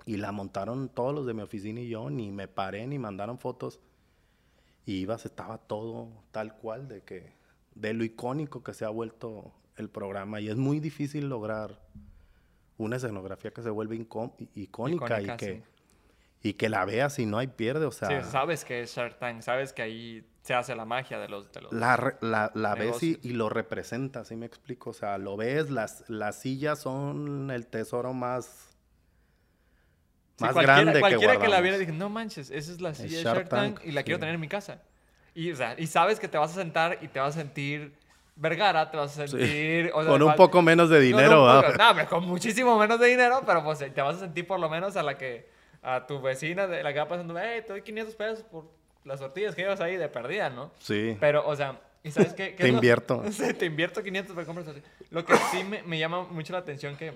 [0.06, 3.38] Y la montaron todos los de mi oficina y yo, ni me paré, ni mandaron
[3.38, 3.78] fotos.
[4.86, 7.32] Y ibas, estaba todo tal cual de que,
[7.76, 10.40] de lo icónico que se ha vuelto el programa.
[10.40, 11.80] Y es muy difícil lograr
[12.78, 15.46] una escenografía que se vuelve icónica, Icónica, y, que,
[16.42, 16.48] sí.
[16.48, 17.86] y que la veas y no hay pierde.
[17.86, 21.18] O sea, Sí, sabes que es Shark Tank, sabes que ahí se hace la magia
[21.18, 21.50] de los...
[21.52, 24.90] De los la, re- la, la ves y, y lo representa, ¿sí me explico?
[24.90, 28.70] O sea, lo ves, las, las sillas son el tesoro más,
[30.38, 31.62] Sí, más cualquiera, grande que cualquiera que, la guardamos.
[31.62, 34.02] viera dije, no manches, esa es la silla de Shark Shark Tank, Tank, y la
[34.02, 34.20] quiero sí.
[34.20, 34.82] tener en mi casa.
[35.34, 37.94] Y, o sea, y sabes que te vas a sentar y te vas a sentir
[38.36, 39.36] Vergara, te vas a Sí.
[39.38, 39.90] sentir...
[39.94, 42.78] o sea, Con un poco menos de no, dinero, no, pero- no, pero con muchísimo
[42.78, 45.54] menos de dinero, pero pues te vas a sentir por lo menos a la que...
[45.82, 48.64] A tu vecina, de la que va pasando, hey, te doy 500 pesos por
[49.04, 50.72] las tortillas que llevas ahí de perdida, ¿no?
[50.80, 51.16] Sí.
[51.20, 52.56] Pero, o sea, ¿y sabes qué?
[52.56, 53.22] qué Te lo- invierto.
[53.30, 54.90] Sí, te invierto 500 para comprar tortillas.
[55.10, 57.14] Lo que sí me, me llama mucho la atención que,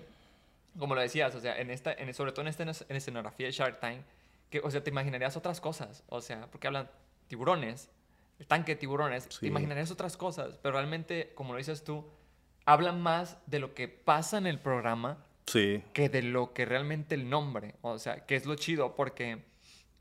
[0.79, 3.53] como lo decías, o sea, en esta, en, sobre todo en esta en escenografía de
[3.53, 4.03] Shark Tank,
[4.51, 6.89] que, o sea, te imaginarías otras cosas, o sea, porque hablan
[7.27, 7.91] tiburones,
[8.40, 9.46] el tanque de tiburones, te Sí.
[9.46, 12.05] imaginarías otras cosas, pero realmente, como lo dices tú,
[12.64, 15.83] hablan más de lo que pasa en el programa Sí.
[15.92, 19.44] que de lo que realmente el nombre, o sea, que es lo chido, porque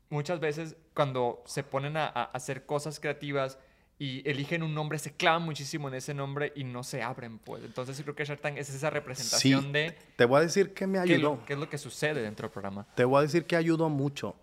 [0.08, 3.58] muchas veces cuando se ponen a, a hacer cosas creativas
[3.98, 7.62] y eligen un nombre, se clavan muchísimo en ese nombre y no se abren, pues.
[7.64, 10.72] Entonces yo creo que Shark Tank es esa representación Sí, de Te voy a decir
[10.72, 11.44] que me ayudó.
[11.44, 12.86] qué es lo que sucede dentro del programa.
[12.94, 14.36] Te voy a decir que ayudó mucho.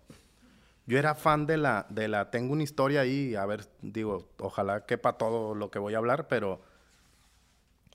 [0.88, 4.86] Yo era fan de la, de la, tengo una historia ahí, a ver, digo, ojalá
[4.86, 6.62] quepa todo lo que voy a hablar, pero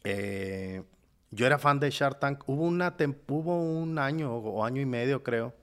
[0.04, 0.84] eh,
[1.32, 2.44] yo era fan de Shark Tank.
[2.46, 2.96] Hubo, una
[3.30, 5.56] hubo un año o año y medio, creo,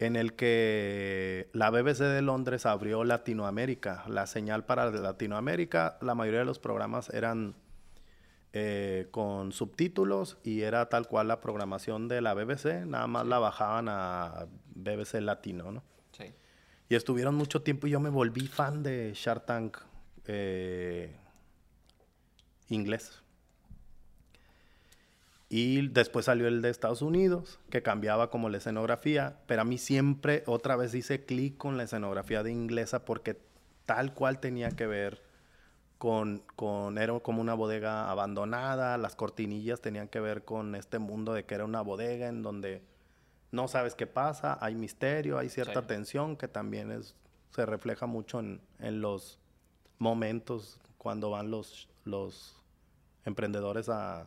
[0.00, 5.98] en el que la BBC de Londres abrió Latinoamérica, la señal para Latinoamérica.
[6.00, 7.54] La mayoría de los programas eran
[8.52, 13.38] eh, con subtítulos y era tal cual la programación de la BBC, nada más la
[13.38, 15.93] bajaban a BBC Latino, ¿no?
[16.88, 19.78] Y estuvieron mucho tiempo y yo me volví fan de Shark Tank
[20.26, 21.14] eh,
[22.68, 23.22] inglés.
[25.48, 29.78] Y después salió el de Estados Unidos, que cambiaba como la escenografía, pero a mí
[29.78, 33.38] siempre otra vez hice clic con la escenografía de inglesa porque
[33.86, 35.22] tal cual tenía que ver
[35.98, 41.32] con, con, era como una bodega abandonada, las cortinillas tenían que ver con este mundo
[41.34, 42.82] de que era una bodega en donde
[43.54, 45.86] no sabes qué pasa, hay misterio, hay cierta Sí.
[45.88, 47.14] tensión que también es,
[47.50, 49.38] se refleja mucho en, en los
[49.98, 52.62] momentos cuando van los, los
[53.24, 54.26] emprendedores a,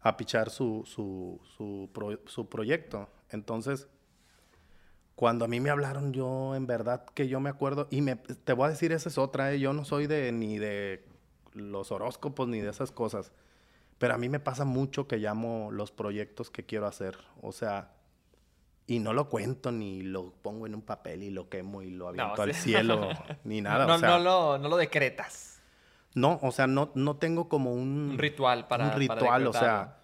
[0.00, 3.08] a pichar su, su, su, pro- su proyecto.
[3.30, 3.86] Entonces,
[5.14, 8.52] cuando a mí me hablaron, yo en verdad que yo me acuerdo, y me, te
[8.52, 9.58] voy a decir, esa es otra, ¿eh?
[9.58, 11.04] yo no soy de ni de
[11.54, 13.32] los horóscopos ni de esas cosas,
[13.98, 17.90] pero a mí me pasa mucho que llamo los proyectos que quiero hacer, o sea,
[18.88, 22.08] y no lo cuento ni lo pongo en un papel y lo quemo y lo
[22.08, 22.62] aviento al sí.
[22.72, 23.08] cielo,
[23.44, 25.60] ni nada, no, o sea, no, lo, no lo decretas.
[26.14, 29.52] no, o sea, no, no tengo como un, Un ritual para- un para ritual, o
[29.52, 29.98] sea,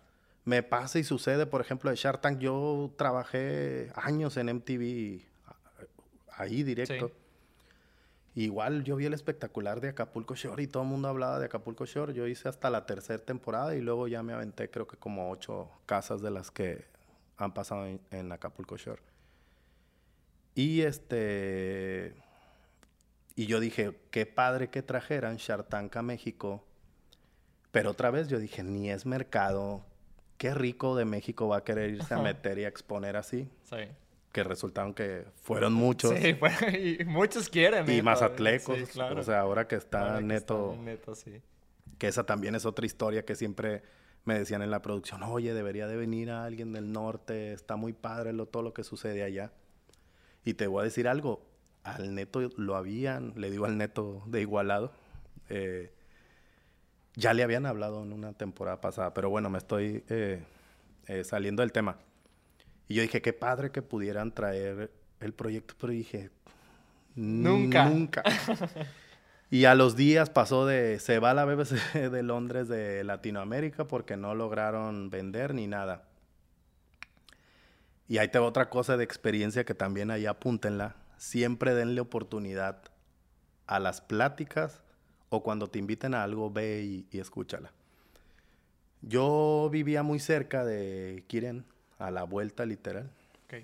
[0.45, 5.23] me pasa y sucede, por ejemplo, de Shark Tank, yo trabajé años en MTV
[6.37, 7.11] ahí directo.
[8.37, 11.85] Igual yo vi el espectacular de Acapulco Shore y todo el mundo hablaba de Acapulco
[11.87, 12.13] Shore.
[12.15, 15.71] Yo hice hasta la tercera temporada y luego ya me aventé creo que como ocho
[15.87, 16.85] casas de las que
[17.37, 19.03] han pasado en, en Acapulco Shore.
[20.55, 22.15] Y este...
[23.37, 26.65] Y yo dije, qué padre que trajeran Shark Tank a México.
[27.73, 29.85] Pero otra vez yo dije, ni es mercado.
[30.39, 33.49] Qué rico de México va a querer irse a meter y a exponer así.
[33.65, 33.89] Sí.
[34.31, 36.17] Que resultaron que fueron muchos.
[36.17, 37.91] Sí, bueno, y muchos quieren.
[37.91, 38.03] Y ¿eh?
[38.03, 38.79] mazatlecos.
[38.79, 39.21] Sí, claro.
[39.21, 41.43] O sea, ahora que está Ahora que neto, está neto, sí.
[41.99, 43.83] que esa también es otra historia que siempre
[44.25, 47.93] me decían en la producción, oye, debería de venir a alguien del norte, está muy
[47.93, 49.53] padre lo, todo lo que sucede allá.
[50.45, 51.47] Y te voy a decir algo,
[51.83, 54.93] al neto lo habían, le digo al neto de Igualado,
[55.49, 55.93] eh,
[57.17, 60.43] ya le habían hablado en una temporada pasada, pero bueno, me estoy eh,
[61.07, 61.99] eh, saliendo del tema.
[62.89, 66.31] Y yo dije, qué padre que pudieran traer el proyecto, pero dije,
[67.15, 67.89] Nunca.
[67.89, 68.23] Nunca.
[69.55, 74.17] Y a los días pasó de, se va la BBC de Londres de Latinoamérica porque
[74.17, 76.03] no lograron vender ni nada.
[78.09, 80.97] Y ahí te va otra cosa de experiencia que también ahí apúntenla.
[81.19, 82.83] Siempre denle oportunidad
[83.69, 84.83] a las pláticas
[85.29, 87.71] o cuando te inviten a algo, ve y, y escúchala.
[89.03, 91.65] Yo vivía muy cerca de Kiren,
[92.01, 93.09] a la vuelta literal.
[93.45, 93.63] Ok.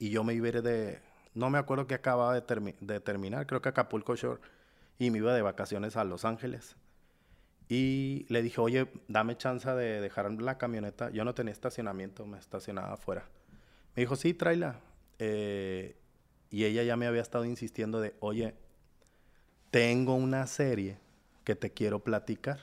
[0.00, 1.00] Y yo me iba a ir de...
[1.32, 4.42] No me acuerdo que acababa de, termi- de terminar, creo que Acapulco Shore.
[4.98, 6.76] Y me iba de vacaciones a Los Ángeles.
[7.68, 11.10] Y le dije, oye, dame chance de dejar la camioneta.
[11.10, 13.28] Yo no tenía estacionamiento, me estacionaba afuera.
[13.96, 14.80] Me dijo, sí, tráela.
[15.18, 15.96] Eh,
[16.50, 18.54] y ella ya me había estado insistiendo de, oye,
[19.70, 20.98] tengo una serie
[21.42, 22.60] que te quiero platicar.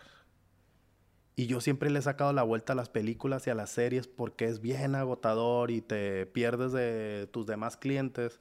[1.36, 4.08] Y yo siempre le he sacado la vuelta a las películas y a las series
[4.08, 8.40] porque es bien agotador y te pierdes de tus demás clientes.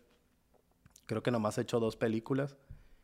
[1.06, 2.56] Creo que nomás he hecho dos películas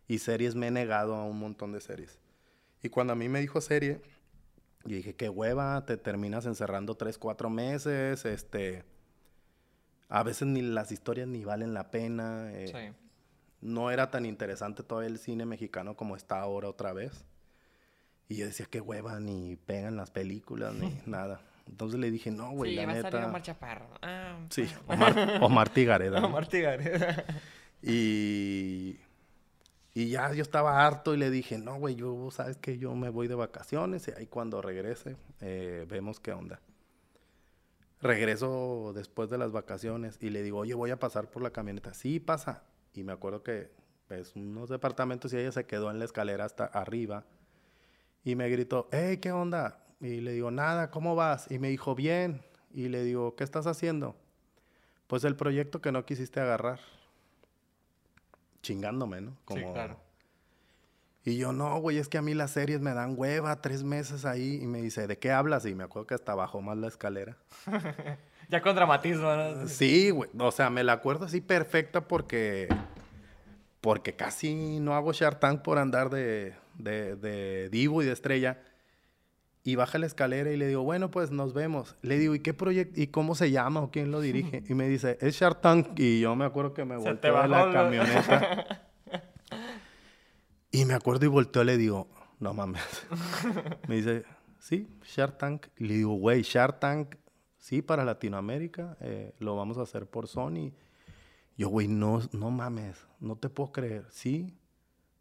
[0.09, 2.19] y series me he negado a un montón de series.
[2.83, 4.01] Y cuando a mí me dijo serie,
[4.85, 8.85] yo dije, qué hueva, te terminas encerrando tres, cuatro meses, este...
[10.09, 12.49] A veces ni las historias ni valen la pena.
[12.53, 12.97] eh, Sí.
[13.61, 17.25] no era tan interesante todavía el cine mexicano como está ahora otra vez.
[18.29, 21.40] Y yo decía, qué hueva, ni pegan las películas, ni nada.
[21.66, 23.27] Entonces le dije, no, güey, sí, la va a salir neta.
[23.29, 23.88] Omar Chaparro.
[24.03, 26.21] Ah, Sí, Omar, Omar Tigareda.
[26.21, 26.27] ¿no?
[26.29, 27.25] Omar Tigareda.
[27.83, 28.97] Y,
[29.96, 33.09] y ya yo estaba harto y le dije, no, güey, yo, sabes que yo me
[33.09, 36.61] voy de vacaciones y ahí cuando regrese eh, vemos qué onda.
[38.02, 41.94] Regreso después de las vacaciones y le digo, oye, voy a pasar por la camioneta.
[41.94, 42.62] Sí, pasa.
[42.92, 43.70] Y me acuerdo que
[44.11, 47.24] ves unos departamentos y ella se quedó en la escalera hasta arriba
[48.22, 49.82] y me gritó, hey, ¿qué onda?
[50.02, 51.50] Y le digo, nada, ¿cómo vas?
[51.50, 52.42] Y me dijo, bien.
[52.70, 54.14] Y le digo, ¿qué estás haciendo?
[55.06, 56.80] Pues el proyecto que no quisiste agarrar.
[58.66, 59.37] Chingándome, ¿no?
[59.48, 59.96] Sí, claro.
[61.22, 64.24] Y yo, no, güey, es que a mí las series me dan hueva, tres meses
[64.24, 64.59] ahí.
[64.61, 65.66] Y me dice, ¿de qué hablas?
[65.66, 67.37] Y me acuerdo que hasta bajó más la escalera.
[68.48, 69.66] Ya con dramatismo, ¿no?
[69.66, 70.31] Sí, güey.
[70.38, 72.68] O sea, me la acuerdo así perfecta porque...
[73.81, 78.62] Porque casi no hago Shark Tank por andar de, de, de divo y de estrella.
[79.66, 81.96] Y baja la escalera y le digo, bueno, pues nos vemos.
[82.00, 83.00] Le digo, ¿y qué proyecto?
[83.00, 84.62] ¿Y cómo se llama o quién lo dirige?
[84.68, 85.98] Y me dice, es Shark Tank.
[85.98, 88.88] Y yo me acuerdo que me volteó de la camioneta.
[90.70, 92.07] y me acuerdo y volteó y le digo,
[92.38, 92.81] no mames.
[93.88, 94.22] me dice,
[94.61, 95.66] sí, Shark Tank.
[95.79, 97.16] Y le digo, güey, Shark Tank,
[97.59, 98.96] sí, para Latinoamérica.
[99.00, 100.70] eh, lo vamos a hacer por Sony.
[101.57, 104.07] Yo, güey, no, no mames, no te puedo creer.
[104.11, 104.57] Sí,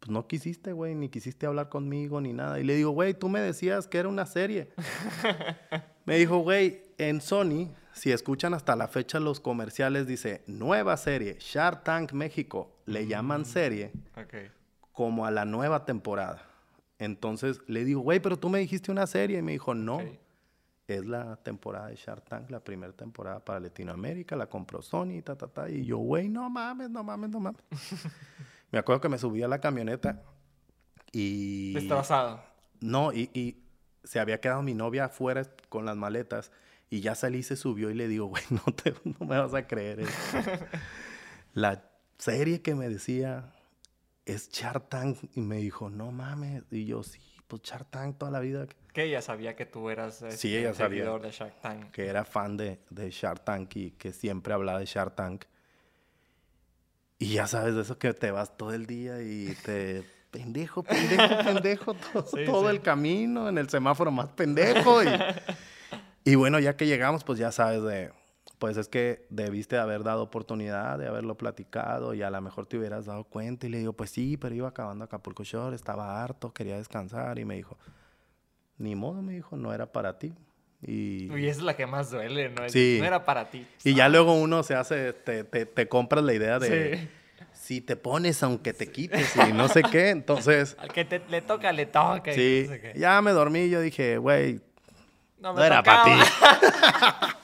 [0.06, 2.60] pues no quisiste, güey, ni quisiste hablar conmigo ni nada.
[2.60, 4.70] Y le digo, güey, tú me decías que era una serie.
[6.04, 11.38] me dijo, güey, en Sony, si escuchan hasta la fecha los comerciales, dice, nueva serie,
[11.40, 12.70] Shark Tank México.
[12.84, 13.90] Le llaman serie
[14.92, 16.40] como a la nueva temporada.
[17.00, 19.38] Entonces le digo, güey, pero tú me dijiste una serie.
[19.38, 20.00] Y me dijo, no.
[20.86, 25.34] Es la temporada de Shark Tank, la primera temporada para Latinoamérica, la compró Sony, ta,
[25.34, 25.68] ta, ta.
[25.68, 27.60] Y yo, güey, no mames, no mames, no mames.
[28.70, 30.22] me acuerdo que me subí a la camioneta
[31.12, 31.74] y...
[31.74, 32.42] Destrozado.
[32.80, 33.62] No, y, y
[34.04, 36.52] se había quedado mi novia afuera con las maletas
[36.90, 39.66] y ya salí, se subió y le digo, güey, no, te, no me vas a
[39.66, 40.00] creer.
[40.00, 40.38] esto".
[41.54, 41.84] la
[42.18, 43.52] serie que me decía
[44.24, 46.64] es Shark Tank y me dijo, no mames.
[46.70, 50.16] Y yo, sí, pues Shark Tank toda la vida Que ella sabía que tú eras
[50.16, 51.08] Sí, este, ella sabía.
[51.18, 51.90] de Shark Tank.
[51.92, 55.44] que era fan de, de Shark Tank y que siempre hablaba de Shark Tank.
[57.18, 60.04] Y ya sabes de eso que te vas todo el día y te...
[60.30, 62.76] Pendejo, pendejo, pendejo, todo, Sí, todo sí.
[62.76, 65.02] el camino, en el semáforo más pendejo.
[65.02, 65.08] Y,
[66.24, 68.12] y bueno, ya que llegamos, pues ya sabes de...
[68.58, 72.78] Pues es que debiste haber dado oportunidad de haberlo platicado y a lo mejor te
[72.78, 73.66] hubieras dado cuenta.
[73.66, 77.38] Y le digo, pues sí, pero iba acabando Acapulco Shore, estaba harto, quería descansar.
[77.38, 77.78] Y me dijo,
[78.78, 80.32] ni modo, me dijo, no era para ti.
[80.82, 82.68] Y, esa es la que más duele, ¿no?
[82.68, 82.96] Sí.
[83.00, 83.66] No era para ti.
[83.84, 87.08] y ya luego uno se hace, te, te, te compras la idea de Sí.
[87.52, 90.10] si te pones aunque te quites y no sé qué.
[90.10, 92.32] Entonces, Al que te- le toca, le toca.
[92.32, 92.92] y sí, no sé qué.
[92.98, 94.60] ya me dormí y yo dije, güey,
[95.40, 96.10] No, no era para ti.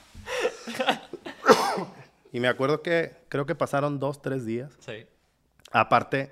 [2.32, 4.72] y me acuerdo que creo que pasaron dos, tres días.
[4.80, 5.06] Sí.
[5.70, 6.30] Aparte,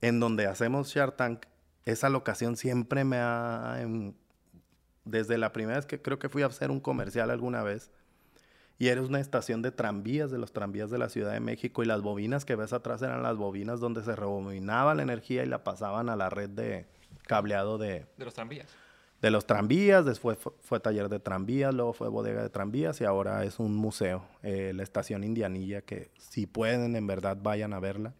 [0.00, 1.46] en donde hacemos Shark Tank,
[1.84, 3.78] esa locación siempre me ha...
[3.80, 4.12] em,
[5.04, 7.90] desde la primera vez que creo que fui a hacer un comercial alguna vez,
[8.78, 11.86] y era una estación de tranvías, de los tranvías de la Ciudad de México, y
[11.86, 15.64] las bobinas que ves atrás eran las bobinas donde se rebobinaba la energía y la
[15.64, 16.86] pasaban a la red de
[17.26, 18.68] cableado de, De los tranvías.
[19.20, 23.04] de los tranvías, después fue, fue taller de tranvías, luego fue bodega de tranvías y
[23.04, 27.80] ahora es un museo, eh, la estación Indianilla, que si pueden en verdad vayan a
[27.80, 28.14] verla.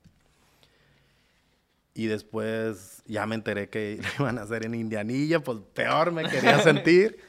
[1.94, 6.24] Y después ya me enteré que lo iban a hacer en Indianilla, pues peor me
[6.29, 7.18] quería sentir.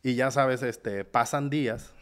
[0.00, 1.92] Y ya sabes, este, pasan días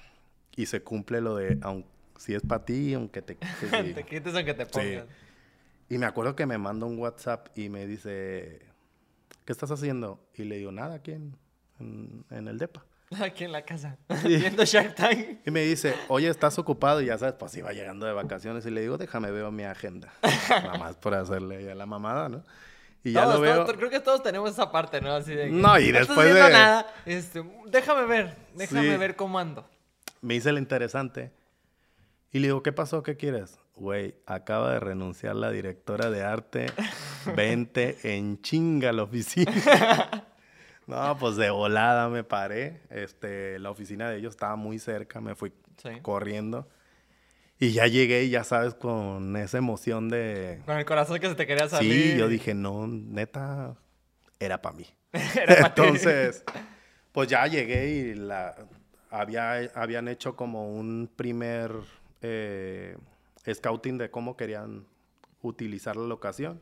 [0.54, 1.86] y se cumple lo de, aun-
[2.18, 3.36] si es para ti, aunque te...
[3.60, 5.06] quites y- te quites aunque te pongas.
[5.88, 8.60] y me acuerdo que me manda un WhatsApp y me dice,
[9.46, 10.20] ¿qué estás haciendo?
[10.34, 11.36] Y le digo, nada, aquí en,
[11.80, 12.84] en- en el DEPA.
[13.20, 13.96] Aquí en la casa.
[14.24, 15.38] Viendo Shark Tank.
[15.46, 17.00] Y me dice, oye, ¿estás ocupado?
[17.00, 18.66] Y ya sabes, pues iba llegando de vacaciones.
[18.66, 20.12] Y le digo, déjame veo mi agenda.
[20.50, 22.42] Nada más por hacerle ya la mamada, ¿no?
[23.04, 23.64] Y ya Todos, lo veo.
[23.64, 25.12] todos- creo que todos tenemos esa parte, ¿no?
[25.12, 26.86] Así de que, No, y después haciendo de- nada.
[27.04, 28.96] Este, déjame ver, déjame Sí.
[28.96, 29.68] ver cómo ando.
[30.22, 31.30] Me hice el interesante.
[32.32, 33.04] Y le digo, ¿qué pasó?
[33.04, 33.60] ¿Qué quieres?
[33.76, 36.66] Güey, acaba de renunciar la directora de arte.
[37.36, 39.52] Vente en chinga a la oficina.
[40.86, 42.80] No, pues de volada me paré.
[42.90, 45.20] Este, la oficina de ellos estaba muy cerca.
[45.20, 45.90] Me fui Sí.
[46.02, 46.68] corriendo.
[47.58, 50.60] Y ya llegué y ya sabes, con esa emoción de...
[50.66, 52.12] Con el corazón que se te quería salir.
[52.12, 53.74] Sí, yo dije, no, neta,
[54.38, 54.86] era para mí.
[55.34, 55.80] Era pa' ti.
[55.82, 56.44] Entonces,
[57.12, 58.54] pues ya llegué y la,
[59.10, 61.72] había, habían hecho como un primer
[62.20, 62.96] eh,
[63.50, 64.84] scouting de cómo querían
[65.40, 66.60] utilizar la locación.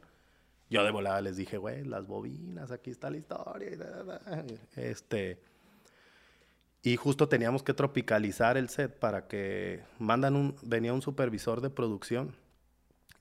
[0.74, 3.70] Yo de volada les dije, güey, las bobinas, aquí está la historia.
[3.72, 4.44] y da, da, da".
[4.76, 5.40] Este,
[6.82, 11.70] y justo teníamos que tropicalizar el set para que mandan un, venía un supervisor de
[11.70, 12.34] producción.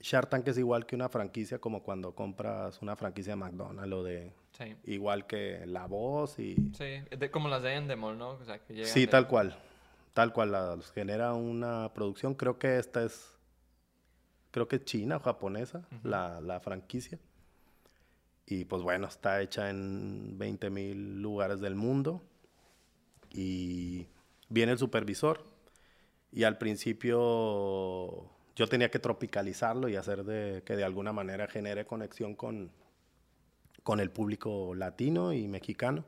[0.00, 4.02] Shark Tank es igual que una franquicia, como cuando compras una franquicia de McDonald's o
[4.02, 4.76] de Sí.
[4.84, 6.54] igual que La Voz y...
[6.76, 8.30] Sí, de- como las de Endemol, ¿no?
[8.32, 9.56] O sea, que llegan Sí, de- tal cual.
[10.12, 10.52] Tal cual.
[10.52, 12.34] la- los genera una producción.
[12.34, 13.30] Creo que esta es...
[14.50, 17.18] Creo que es china o japonesa, la, la franquicia.
[18.46, 22.22] Y pues bueno, está hecha en 20 mil lugares del mundo.
[23.30, 24.06] Y
[24.48, 25.44] viene el supervisor.
[26.32, 31.86] Y al principio yo tenía que tropicalizarlo y hacer de, que de alguna manera genere
[31.86, 32.70] conexión con,
[33.82, 36.04] con el público latino y mexicano.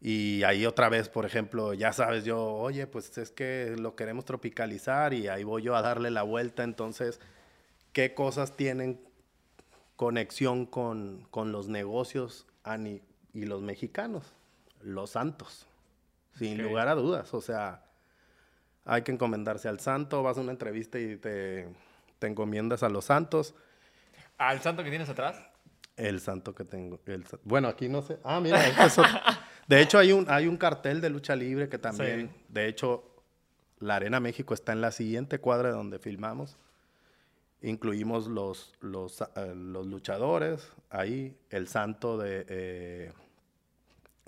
[0.00, 4.24] Y ahí otra vez, por ejemplo, ya sabes, yo, oye, pues es que lo queremos
[4.24, 6.62] tropicalizar y ahí voy yo a darle la vuelta.
[6.62, 7.20] Entonces,
[7.92, 9.00] ¿qué cosas tienen
[9.98, 13.02] conexión con, con los negocios ani-
[13.34, 14.32] y los mexicanos?
[14.80, 15.66] Los santos,
[16.38, 17.34] sin lugar a dudas.
[17.34, 17.82] O sea,
[18.84, 21.68] hay que encomendarse al santo, vas a una entrevista y te,
[22.20, 23.56] te encomiendas a los santos.
[24.38, 25.36] ¿Al santo que tienes atrás?
[25.96, 27.00] El santo que tengo.
[27.06, 28.20] el bueno, aquí no sé.
[28.22, 29.10] Ah, mira, es otro.
[29.66, 32.30] De hecho, hay un, hay un cartel de lucha libre que también.
[32.32, 32.44] Sí.
[32.50, 33.02] De hecho,
[33.80, 36.56] la Arena México está en la siguiente cuadra de donde filmamos.
[37.60, 43.12] Incluimos los, los, eh, los luchadores, ahí el santo de, eh,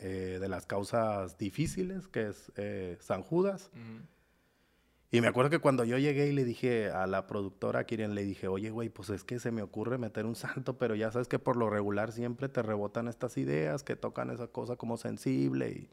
[0.02, 3.70] eh, de las causas difíciles, que es eh, San Judas.
[5.10, 8.24] Y me acuerdo que cuando yo llegué y le dije a la productora, quien le
[8.24, 11.28] dije, oye, güey, pues es que se me ocurre meter un santo, pero ya sabes
[11.28, 15.70] que por lo regular siempre te rebotan estas ideas que tocan esa cosa como sensible
[15.70, 15.90] y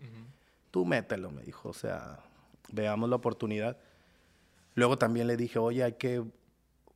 [0.72, 2.20] tú mételo, me dijo, o sea,
[2.72, 3.78] veamos la oportunidad.
[4.76, 6.24] Luego también le dije, oye, hay que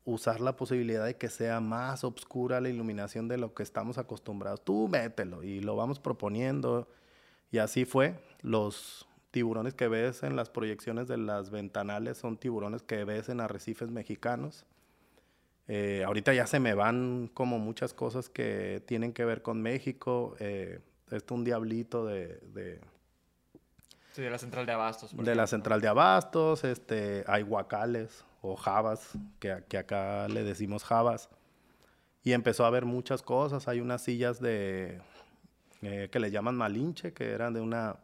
[0.06, 4.64] usar la posibilidad de que sea más oscura la iluminación de lo que estamos acostumbrados.
[4.64, 6.88] Tú mételo y lo vamos proponiendo.
[7.52, 8.16] Y así fue.
[8.41, 13.41] Los tiburones que ves en las proyecciones de las ventanales son tiburones que ves en
[13.41, 14.66] arrecifes mexicanos.
[15.68, 20.36] Eh, ahorita ya se me van como muchas cosas que tienen que ver con México.
[20.39, 20.80] Eh,
[21.12, 22.82] esto un diablito de, de,
[24.14, 25.12] Sí, de la central de abastos.
[25.12, 25.47] de la ejemplo.
[25.47, 26.64] central de abastos.
[26.64, 31.29] Este, hay guacales o jabas, que, que acá le decimos jabas.
[32.23, 33.67] Y empezó a haber muchas cosas.
[33.67, 35.01] Hay unas sillas de
[35.81, 37.97] eh, que le llaman Malinche, que eran de una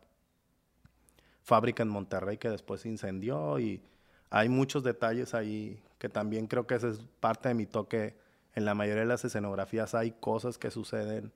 [1.44, 3.60] fábrica en Monterrey que después se incendió.
[3.60, 3.82] Y
[4.30, 8.16] hay muchos detalles ahí que también creo que ese es parte de mi toque.
[8.56, 11.32] En la mayoría de las escenografías hay cosas que suceden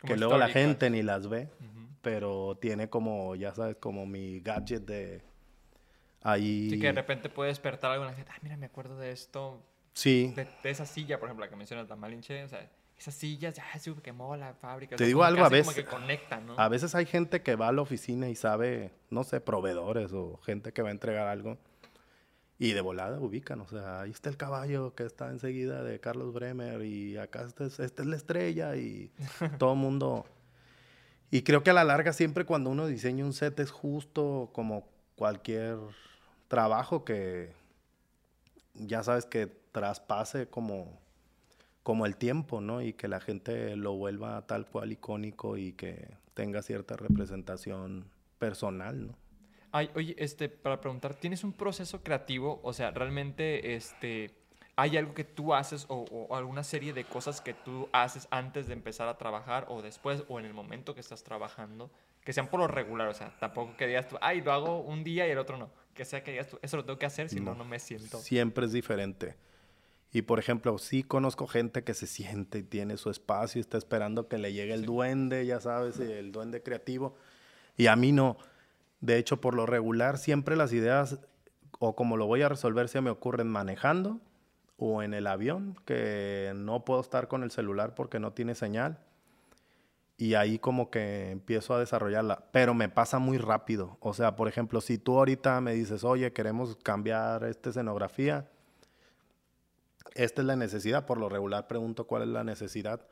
[0.00, 1.50] Como que luego la gente ni las ve,
[2.00, 5.22] pero tiene como, ya sabes, como mi gadget de
[6.30, 6.70] ahí.
[6.70, 8.30] Sí, que de repente puede despertar algo en la gente.
[8.34, 9.62] Ah, mira, me acuerdo de esto.
[9.92, 10.32] Sí.
[10.36, 12.44] De, de esa silla, por ejemplo, la que mencionas, la Malinche.
[12.44, 14.94] O sea, esas sillas, ya se quemó la fábrica.
[14.94, 16.58] o Te sea, digo algo, a hace como veces- que conectan, ¿no?
[16.58, 20.38] A veces hay gente que va a la oficina y sabe, no sé, proveedores o
[20.38, 21.58] gente que va a entregar algo.
[22.58, 26.32] Y de volada ubican, o sea, ahí está el caballo que está enseguida de Carlos
[26.32, 29.12] Bremer y acá esta es, esta es la estrella y
[29.58, 30.24] todo el mundo...
[31.30, 34.88] Y creo que a la larga siempre cuando uno diseña un set es justo como
[35.16, 35.76] cualquier
[36.48, 37.52] trabajo que
[38.74, 40.98] ya sabes que traspase como,
[41.82, 42.82] como el tiempo, ¿no?
[42.82, 48.06] Y que la gente lo vuelva tal cual icónico y que tenga cierta representación
[48.38, 49.14] personal, ¿no?
[49.72, 52.60] Ay, oye, este, para preguntar, ¿tienes un proceso creativo?
[52.62, 54.30] O sea, realmente, este,
[54.76, 58.68] ¿hay algo que tú haces o, o alguna serie de cosas que tú haces antes
[58.68, 61.90] de empezar a trabajar o después o en el momento que estás trabajando?
[62.24, 65.04] Que sean por lo regular, o sea, tampoco que digas tú, ay, lo hago un
[65.04, 65.70] día y el otro no.
[65.96, 67.64] Que sea que digas tú, eso lo tengo que hacer, si no, No.
[67.64, 68.18] me siento.
[68.18, 69.34] Siempre es diferente.
[70.12, 73.76] Y por ejemplo, sí conozco gente que se siente y tiene su espacio y está
[73.78, 77.16] esperando que le llegue el duende, ya sabes, el duende creativo.
[77.76, 78.38] Y a mí no.
[79.00, 81.18] De hecho, por lo regular, siempre las ideas,
[81.78, 84.20] o como lo voy a resolver, se me ocurren manejando
[84.78, 88.98] o en el avión, que no puedo estar con el celular porque no tiene señal.
[90.18, 93.98] Y ahí como que empiezo a desarrollarla, pero me pasa muy rápido.
[94.00, 98.48] O sea, por ejemplo, si tú ahorita me dices, oye, queremos cambiar esta escenografía,
[100.14, 103.02] esta es la necesidad, por lo regular pregunto cuál es la necesidad.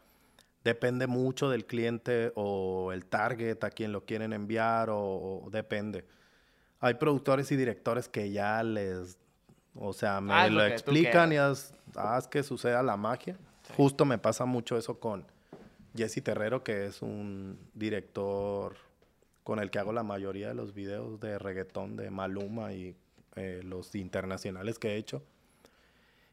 [0.64, 4.98] Depende mucho del cliente o el target a quien lo quieren enviar o,
[5.44, 6.06] o depende.
[6.80, 9.18] Hay productores y directores que ya les,
[9.74, 13.36] o sea, me Haz lo lo explican y haz, haz que suceda la magia.
[13.76, 15.26] Justo me pasa mucho eso con
[15.96, 18.76] Jesse Terrero, que es un director
[19.42, 22.96] con el que hago la mayoría de los videos de reggaetón de Maluma y
[23.36, 25.22] eh, los internacionales que he hecho.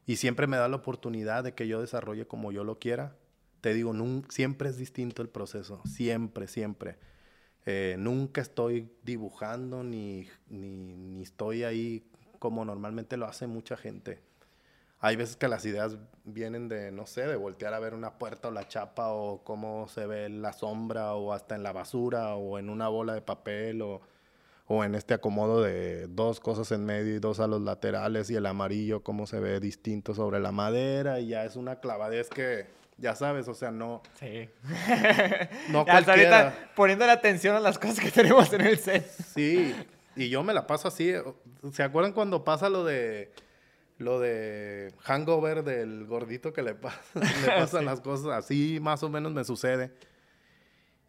[0.05, 3.15] Y siempre me da la oportunidad de que yo desarrolle como yo lo quiera.
[3.61, 3.93] Te digo,
[4.29, 6.97] siempre es distinto el proceso, siempre, siempre.
[7.65, 12.03] Eh, nunca estoy dibujando ni, ni, ni estoy ahí
[12.39, 14.19] como normalmente lo hace mucha gente.
[15.01, 18.49] Hay veces que las ideas vienen de, no sé, de voltear a ver una puerta
[18.49, 22.59] o la chapa o cómo se ve la sombra o hasta en la basura o
[22.59, 24.01] en una bola de papel o,
[24.67, 28.35] o en este acomodo de dos cosas en medio y dos a los laterales y
[28.35, 32.67] el amarillo cómo se ve distinto sobre la madera y ya es una clavadez que,
[33.01, 34.49] ya sabes, o sea, no, Sí.
[35.69, 39.09] no Hasta ahorita poniendo la atención a las cosas que tenemos en el set.
[39.33, 39.75] Sí,
[40.15, 41.11] y yo me la paso así.
[41.71, 43.33] ¿Se acuerdan cuando pasa lo de
[44.01, 48.79] lo de hangover del gordito que le, pasa, le pasan las cosas así?
[48.81, 49.93] Más o menos me sucede.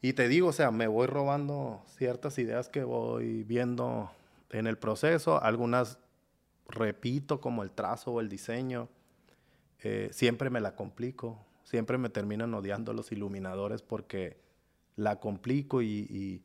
[0.00, 4.10] Y te digo, o sea, me voy robando ciertas ideas que voy viendo
[4.50, 5.42] en el proceso.
[5.42, 5.98] Algunas
[6.68, 8.88] repito, como el trazo o el diseño.
[9.80, 11.44] Eh, siempre me la complico.
[11.64, 14.36] Siempre me terminan odiando los iluminadores porque
[14.96, 16.42] la complico y, y-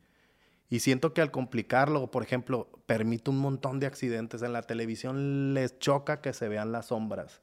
[0.70, 4.42] y siento que al complicarlo, por ejemplo, permite un montón de accidentes.
[4.42, 7.40] En la televisión les choca que se vean las sombras.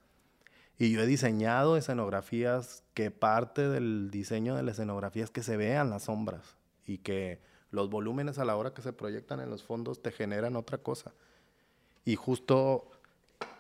[0.77, 5.57] Y yo he diseñado escenografías que parte del diseño de la escenografía es que se
[5.57, 7.39] vean las sombras y que
[7.71, 11.13] los volúmenes a la hora que se proyectan en los fondos te generan otra cosa.
[12.03, 12.91] Y justo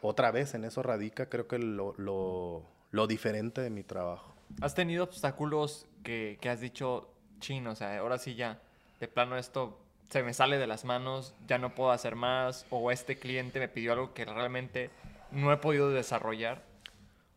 [0.01, 4.35] otra vez en eso radica creo que lo, lo- lo diferente de mi trabajo.
[4.61, 7.09] ¿Has tenido obstáculos que, que has dicho,
[7.39, 8.61] chin, o sea, ahora sí ya,
[8.99, 9.79] de plano esto
[10.09, 13.67] se me sale de las manos, ya no puedo hacer más, o este cliente me
[13.67, 14.89] pidió algo que realmente
[15.31, 16.63] no he podido desarrollar.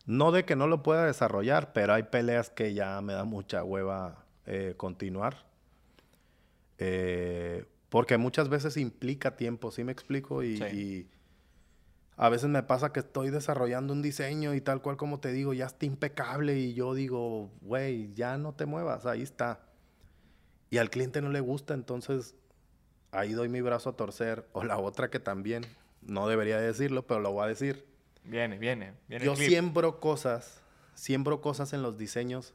[0.06, 3.64] No de que no lo pueda desarrollar, pero hay peleas que ya me da mucha
[3.64, 5.44] hueva eh, continuar.
[6.78, 10.42] Eh, porque muchas veces implica tiempo, ¿sí me explico?
[10.42, 10.64] Y, Sí.
[10.64, 11.08] y
[12.16, 15.52] a veces me pasa que estoy desarrollando un diseño y tal cual como te digo,
[15.54, 19.60] ya está impecable y yo digo, güey, ya no te muevas, ahí está.
[20.70, 22.34] Y al cliente no le gusta, entonces
[23.10, 24.46] ahí doy mi brazo a torcer.
[24.52, 25.64] O la otra que también,
[26.02, 27.86] no debería decirlo, pero lo voy a decir.
[28.24, 29.24] Viene, viene, viene.
[29.24, 30.60] Yo siembro cosas,
[30.94, 32.54] siembro cosas en los diseños.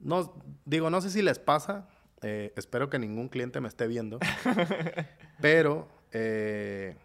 [0.00, 1.88] No, digo, no sé si les pasa,
[2.22, 4.20] eh, espero que ningún cliente me esté viendo,
[5.40, 6.96] pero eh,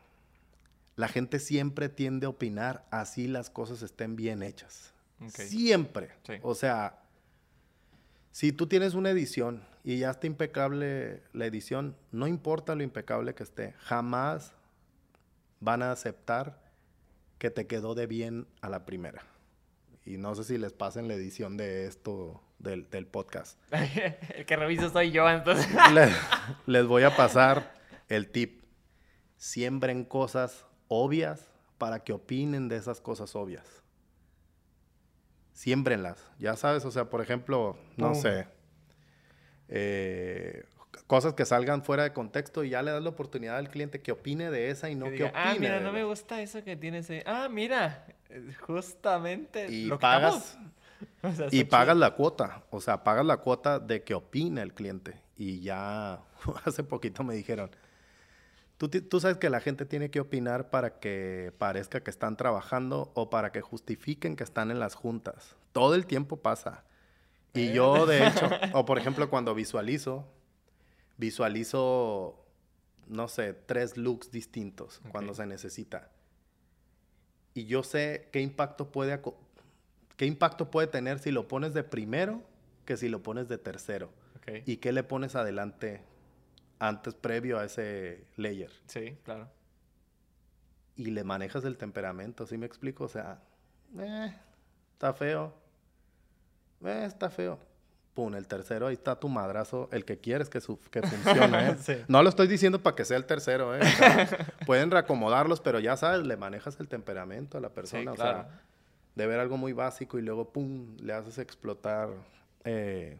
[0.95, 4.93] la gente siempre tiende a opinar así las cosas estén bien hechas.
[5.29, 6.11] Siempre.
[6.27, 6.33] Sí.
[6.41, 7.02] O sea,
[8.33, 13.35] si tú tienes una edición y ya está impecable la edición, no importa lo impecable
[13.35, 14.53] que esté, jamás
[15.59, 16.59] van a aceptar
[17.37, 19.21] que te quedó de bien a la primera.
[20.03, 23.59] Y no sé si les pasen la edición de esto, del, del podcast.
[23.71, 25.67] el que reviso soy yo, entonces.
[25.93, 26.11] les,
[26.65, 27.75] les voy a pasar
[28.09, 28.63] el tip.
[29.37, 33.82] Siembren cosas obvias para que opinen de esas cosas obvias.
[35.53, 36.17] Siémbrenlas.
[36.39, 38.21] Ya sabes, o sea, por ejemplo, no Pum.
[38.21, 38.47] sé.
[39.69, 40.65] eh,
[41.07, 44.11] cosas que salgan fuera de contexto y ya le das la oportunidad al cliente que
[44.11, 45.43] opine de esa y no Que que, diga, opine.
[45.43, 46.05] ah, mira, no me la-".
[46.05, 47.21] gusta eso que tienes ahí.
[47.25, 49.67] Ah, mira, eh, justamente.
[49.71, 50.57] Y lo pagas.
[51.21, 51.99] O sea, y pagas chido.
[51.99, 52.63] la cuota.
[52.69, 55.15] O sea, pagas la cuota de que opine el cliente.
[55.35, 56.21] Y ya
[56.65, 57.69] hace poquito me dijeron,
[58.89, 63.29] ¿tú, sabes que la gente tiene que opinar para que parezca que están trabajando o
[63.29, 65.55] para que justifiquen que están en las juntas.
[65.71, 66.83] Todo el tiempo pasa.
[67.53, 70.27] Y yo, de hecho, o por ejemplo, cuando visualizo,
[71.17, 72.43] visualizo,
[73.07, 76.09] no sé, tres looks distintos cuando se necesita.
[77.53, 79.21] Y yo sé qué impacto puede
[80.17, 82.41] qué impacto puede tener si lo pones de primero
[82.85, 84.09] que si lo pones de tercero.
[84.37, 84.63] Ok.
[84.65, 86.01] ¿Y qué le pones adelante
[86.87, 88.71] antes previo a ese layer?
[88.87, 89.49] Sí, claro.
[90.95, 93.05] Y le manejas el temperamento, ¿sí me explico?
[93.05, 93.39] O sea,
[93.97, 94.35] eh,
[94.93, 95.53] está feo.
[96.83, 97.57] Eh, está feo.
[98.13, 101.69] Pum, el tercero, ahí está tu madrazo, el que quieres que, su- que funcione.
[101.71, 101.75] ¿eh?
[101.81, 101.95] Sí.
[102.07, 103.79] No lo estoy diciendo para que sea el tercero, ¿eh?
[103.81, 104.27] O sea,
[104.67, 108.11] pueden reacomodarlos, pero ya sabes, le manejas el temperamento a la persona.
[108.11, 108.43] O claro.
[108.43, 108.59] sea,
[109.15, 112.09] de ver algo muy básico y luego, pum, le haces explotar
[112.65, 113.19] eh,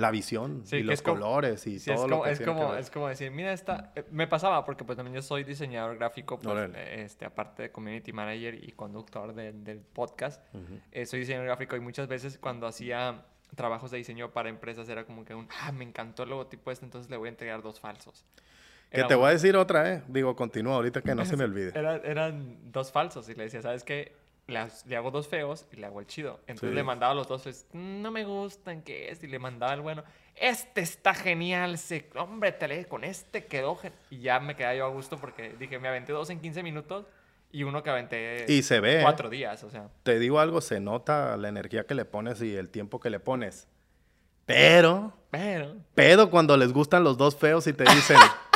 [0.00, 2.38] la visión Sí, y los como- colores y Sí, todo es lo como, que es,
[2.38, 3.92] que como, es como decir, mira, esta...
[3.94, 8.12] eh, me pasaba porque pues también yo soy diseñador gráfico, pues, este, aparte de community
[8.12, 10.42] manager y conductor de- del podcast.
[10.92, 13.24] eh, soy diseñador gráfico y muchas veces cuando hacía
[13.54, 16.84] trabajos de diseño para empresas era como que un, ah, me encantó el logotipo este,
[16.84, 18.24] entonces le voy a entregar dos falsos.
[18.90, 20.02] Que te un- voy a decir otra, ¿eh?
[20.08, 21.72] Digo, continúa ahorita que no se me olvide.
[21.78, 24.16] Era- eran dos falsos y le decía, ¿sabes qué?
[24.50, 26.40] Le, hago dos feos y le hago el chido.
[26.46, 26.74] Entonces Sí.
[26.74, 29.22] le mandaba los dos feos, no me gustan, ¿qué es?
[29.22, 30.02] Y le mandaba el bueno,
[30.36, 33.92] este está genial, se, hombre, te le- con este quedó gen-".
[34.10, 37.06] Y ya me quedaba yo a gusto porque dije, me aventé dos en 15 minutos
[37.52, 39.02] y uno que aventé Y se ve, ¿eh?
[39.02, 39.88] cuatro días, o sea.
[40.02, 43.20] Te digo algo, se nota la energía que le pones y el tiempo que le
[43.20, 43.66] pones.
[44.46, 48.16] Pero, Pero, pero cuando les gustan los dos feos y te dicen,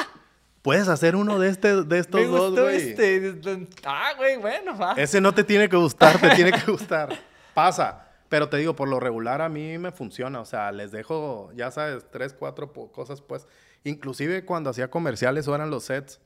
[0.64, 2.76] puedes hacer uno de, este, de estos me dos, gustó güey.
[2.76, 3.68] este.
[3.84, 4.94] Ah, güey, bueno, va.
[4.94, 7.10] Ese no te tiene que gustar, te tiene que gustar.
[7.52, 8.08] Pasa.
[8.30, 10.40] Pero te digo, por lo regular a mí me funciona.
[10.40, 13.46] O sea, les dejo, ya sabes, tres, cuatro cosas, pues.
[13.84, 16.18] Inclusive cuando hacía comerciales o eran los sets,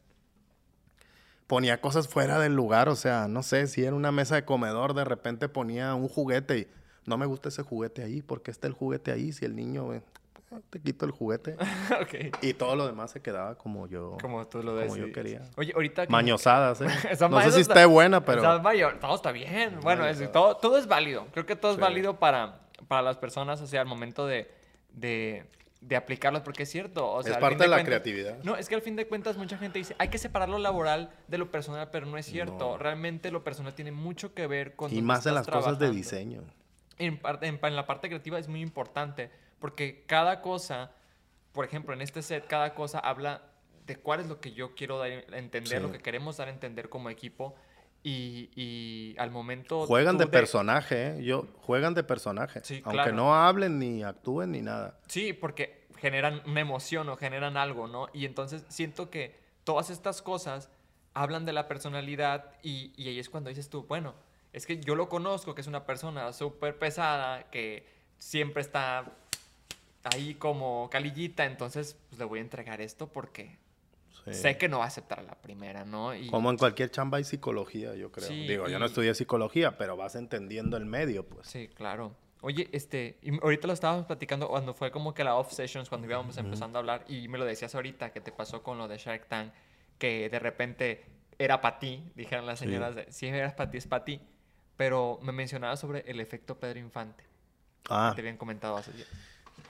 [1.49, 2.89] ponía cosas fuera del lugar.
[2.89, 6.59] O sea, no sé, si era una mesa de comedor, de repente ponía un juguete
[6.59, 6.69] y
[7.07, 8.23] no me gusta ese juguete ahí.
[8.23, 9.33] ¿Por qué está el juguete ahí?
[9.33, 10.03] Si el niño, eh,
[10.71, 11.55] te quito el juguete.
[12.03, 12.37] ok.
[12.43, 15.07] Y todo lo demás se quedaba como yo, Como tú lo como decías.
[15.07, 15.43] yo quería.
[15.57, 16.07] Oye, ahorita...
[16.09, 16.87] Mañosadas, ¿eh?
[17.31, 18.39] No sé si está- esté buena, pero...
[18.39, 19.79] Está mayor, todo está bien.
[19.83, 21.27] Bueno, es- todo, todo es válido.
[21.33, 21.83] Creo que todo es Sí.
[21.83, 24.51] válido para, para las personas, o sea, al momento de,
[24.93, 25.45] de,
[25.81, 27.11] de aplicarlos, porque es cierto.
[27.11, 28.39] O sea, Es parte fin de la cuentas- creatividad.
[28.43, 31.11] No, es que al fin de cuentas mucha gente dice, hay que separar lo laboral
[31.29, 32.71] de lo personal, pero no es cierto.
[32.73, 32.79] No.
[32.79, 34.93] Realmente lo personal tiene mucho que ver con...
[34.95, 35.97] Y más en las estás cosas de trabajando.
[35.97, 36.43] diseño.
[36.99, 40.93] En, parte- en, en la parte creativa es muy importante porque cada cosa,
[41.53, 43.43] por ejemplo, en este set, cada cosa habla
[43.87, 45.83] de cuál es lo que yo quiero dar a entender, Sí.
[45.83, 47.55] lo que queremos dar a entender como equipo
[48.03, 49.87] y, y al momento...
[49.87, 51.25] Juegan tú de personaje, ¿eh?
[51.25, 52.61] Yo, juegan de personaje.
[52.63, 53.13] Sí, aunque claro.
[53.17, 54.99] no hablen ni actúen ni nada.
[55.09, 58.09] Sí, porque generan una emoción o generan algo, ¿no?
[58.13, 60.71] Y entonces siento que todas estas cosas
[61.15, 64.15] hablan de la personalidad y, y ahí es cuando dices tú, bueno,
[64.53, 67.87] es que yo lo conozco, que es una persona súper pesada, que
[68.19, 69.13] siempre está
[70.05, 73.59] ahí como calillita, entonces pues, le voy a entregar esto porque
[74.25, 74.35] Sí.
[74.35, 76.15] sé que no va a aceptar a la primera, ¿no?
[76.15, 78.29] Y Como en cualquier chamba hay psicología, yo creo.
[78.29, 81.47] Sí, Digo, yo no y- estudié psicología, pero vas entendiendo el medio, pues.
[81.47, 82.15] Sí, claro.
[82.41, 86.07] Oye, este, y ahorita lo estábamos platicando cuando fue como que la off sessions, cuando
[86.07, 88.99] íbamos empezando a hablar, y me lo decías ahorita, que te pasó con lo de
[88.99, 89.53] Shark Tank,
[89.99, 91.05] que de repente
[91.39, 92.67] era para ti, dijeron las Sí.
[92.67, 94.21] señoras, de, si eras para ti, es para ti.
[94.77, 97.25] Pero me mencionabas sobre el efecto Pedro Infante,
[97.89, 99.09] Ah, que te habían comentado hace días.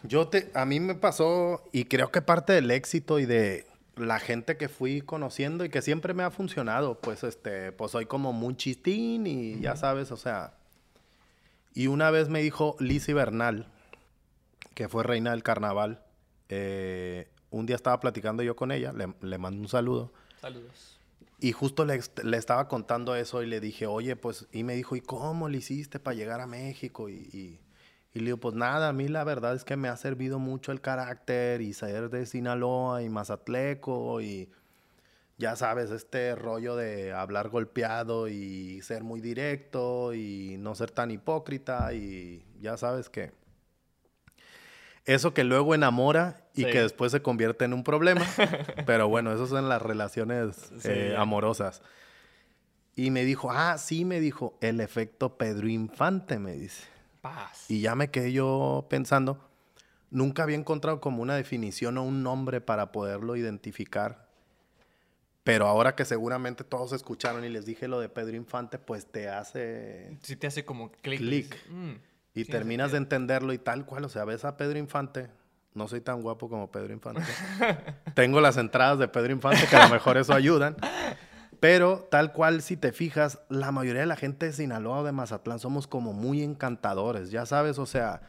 [0.03, 4.21] Yo te, a mí me pasó, y creo que parte del éxito y de la
[4.21, 8.33] gente que fui conociendo y que siempre me ha funcionado, pues este, pues soy como
[8.33, 10.55] muy chistín y ya sabes, o sea.
[11.75, 13.67] Y una vez me dijo Lizzie Bernal,
[14.75, 16.01] que fue reina del carnaval,
[16.49, 20.13] eh, un día estaba platicando yo con ella, le, le mando un saludo.
[20.41, 20.99] Saludos.
[21.41, 24.75] Y justo le, est- le estaba contando eso y le dije, oye, pues, y me
[24.75, 27.09] dijo, ¿y cómo le hiciste para llegar a México?
[27.09, 27.61] Y, y,
[28.19, 30.73] y le digo, pues nada, a mí la verdad es que me ha servido mucho
[30.73, 34.51] el carácter y ser de Sinaloa y Mazatleco y
[35.39, 41.11] ya sabes, este rollo de hablar golpeado y ser muy directo y no ser tan
[41.11, 43.33] hipócrita y ya sabes que
[45.05, 46.71] eso que luego enamora y Sí.
[46.71, 48.21] que después se convierte en un problema.
[48.87, 51.83] Pero bueno, eso son las relaciones Sí, eh, amorosas.
[52.95, 56.83] Y me dijo, ah, sí, me dijo, el efecto Pedro Infante, me dice.
[57.21, 57.67] Paz.
[57.71, 59.39] Y ya me quedé yo pensando,
[60.11, 64.27] nunca había encontrado como una definición o un nombre para poderlo identificar.
[65.45, 69.29] Pero ahora que seguramente todos escucharon y les dije lo de Pedro Infante, pues te
[69.31, 70.19] hace...
[70.23, 71.19] Sí te hace como clic.
[71.21, 71.57] Clic.
[71.71, 71.93] "Mm,
[72.35, 73.17] Y terminas de sentido".
[73.17, 74.05] entenderlo y tal cual.
[74.05, 75.31] O sea, ves a Pedro Infante.
[75.73, 77.23] No soy tan guapo como Pedro Infante.
[78.15, 80.77] Tengo las entradas de Pedro Infante que a lo mejor eso ayudan.
[81.61, 85.13] Pero tal cual, si te fijas, la mayoría de la gente de Sinaloa o de
[85.13, 87.31] Mazatlán somos como muy encantadores.
[87.31, 88.23] Ya sabes, o sea,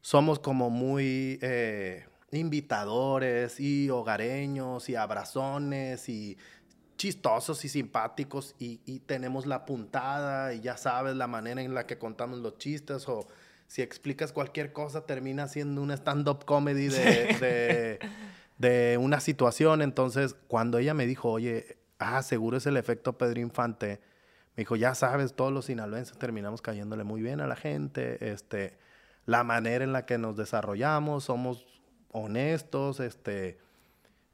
[0.00, 6.36] somos como muy eh, invitadores y hogareños y abrazones y
[6.96, 11.86] chistosos y simpáticos y, y tenemos la puntada y ya sabes la manera en la
[11.86, 13.26] que contamos los chistes o
[13.66, 17.98] si explicas cualquier cosa termina siendo un stand-up comedy de, de,
[18.58, 19.80] de una situación.
[19.80, 24.00] Entonces, cuando ella me dijo, oye, ah, seguro es el efecto Pedro Infante,
[24.56, 28.76] me dijo, ya sabes, todos los sinaloenses terminamos cayéndole muy bien a la gente, este,
[29.26, 31.66] la manera en la que nos desarrollamos, somos
[32.10, 33.58] honestos, este,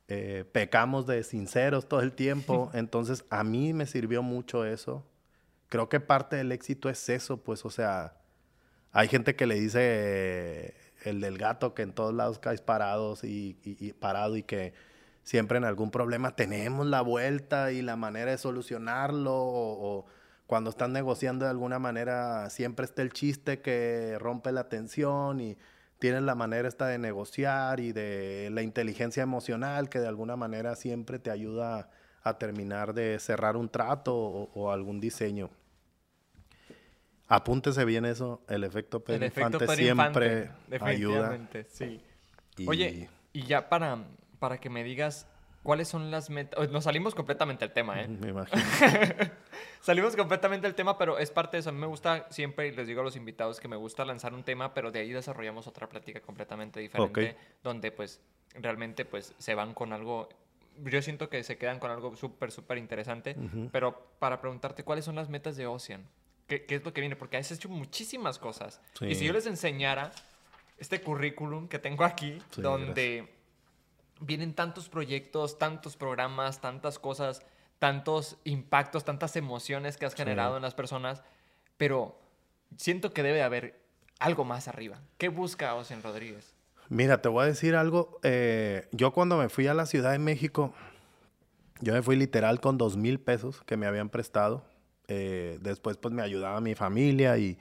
[0.08, 2.70] eh, pecamos de sinceros todo el tiempo.
[2.74, 5.04] Entonces, a mí me sirvió mucho eso.
[5.68, 8.14] Creo que parte del éxito es eso, pues, o sea,
[8.90, 13.22] hay gente que le dice eh, el del gato que en todos lados caes parados
[13.22, 14.72] y, y- y parado y que
[15.28, 20.06] siempre en algún problema tenemos la vuelta y la manera de solucionarlo o, o
[20.46, 25.58] cuando están negociando de alguna manera siempre está el chiste que rompe la tensión y
[25.98, 30.76] tienes la manera esta de negociar y de la inteligencia emocional que de alguna manera
[30.76, 31.90] siempre te ayuda
[32.22, 35.50] a terminar de cerrar un trato o, o algún diseño.
[37.26, 40.50] Apúntese bien eso, el efecto Pedro El efecto siempre
[40.80, 41.38] ayuda.
[41.68, 42.00] sí.
[42.56, 43.98] Y- Oye, y ya para,
[44.38, 45.26] para que me digas
[45.62, 46.70] cuáles son las metas.
[46.70, 48.08] Nos salimos completamente del tema, ¿eh?
[48.08, 48.62] Me imagino.
[49.80, 51.70] Salimos completamente del tema, pero es parte de eso.
[51.70, 54.34] A mí me gusta siempre, y les digo a los invitados, que me gusta lanzar
[54.34, 57.36] un tema, pero de ahí desarrollamos otra plática completamente diferente, Ok.
[57.62, 58.20] donde pues
[58.54, 60.28] realmente pues se van con algo...
[60.84, 63.36] Yo siento que se quedan con algo súper, súper interesante,
[63.72, 66.06] pero para preguntarte cuáles son las metas de Ocean,
[66.46, 67.16] ¿qué, qué es lo que viene?
[67.16, 68.80] Porque has hecho muchísimas cosas.
[69.00, 69.24] Y si Sí.
[69.26, 70.12] yo les enseñara
[70.78, 73.28] este currículum que tengo aquí, Sí, donde
[74.20, 77.42] vienen tantos proyectos, tantos programas, tantas cosas,
[77.78, 81.22] tantos impactos, tantas emociones que has generado en las personas,
[81.76, 82.18] pero
[82.76, 83.80] siento que debe haber
[84.18, 85.00] algo más arriba.
[85.16, 86.54] ¿Qué busca Ocean Rodríguez?
[86.88, 88.18] Mira, te voy a decir algo.
[88.22, 90.72] eh, yo cuando me fui a la Ciudad de México,
[91.80, 94.64] yo me fui literal con dos mil pesos que me habían prestado.
[95.06, 97.58] Eh, después pues me ayudaba mi familia y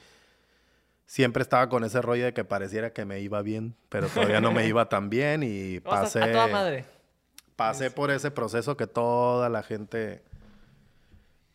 [1.08, 4.52] siempre estaba con ese rollo de que pareciera que me iba bien, pero todavía no
[4.52, 6.86] me iba tan bien y pasé, a toda madre.
[7.56, 10.22] pasé por ese proceso que toda la gente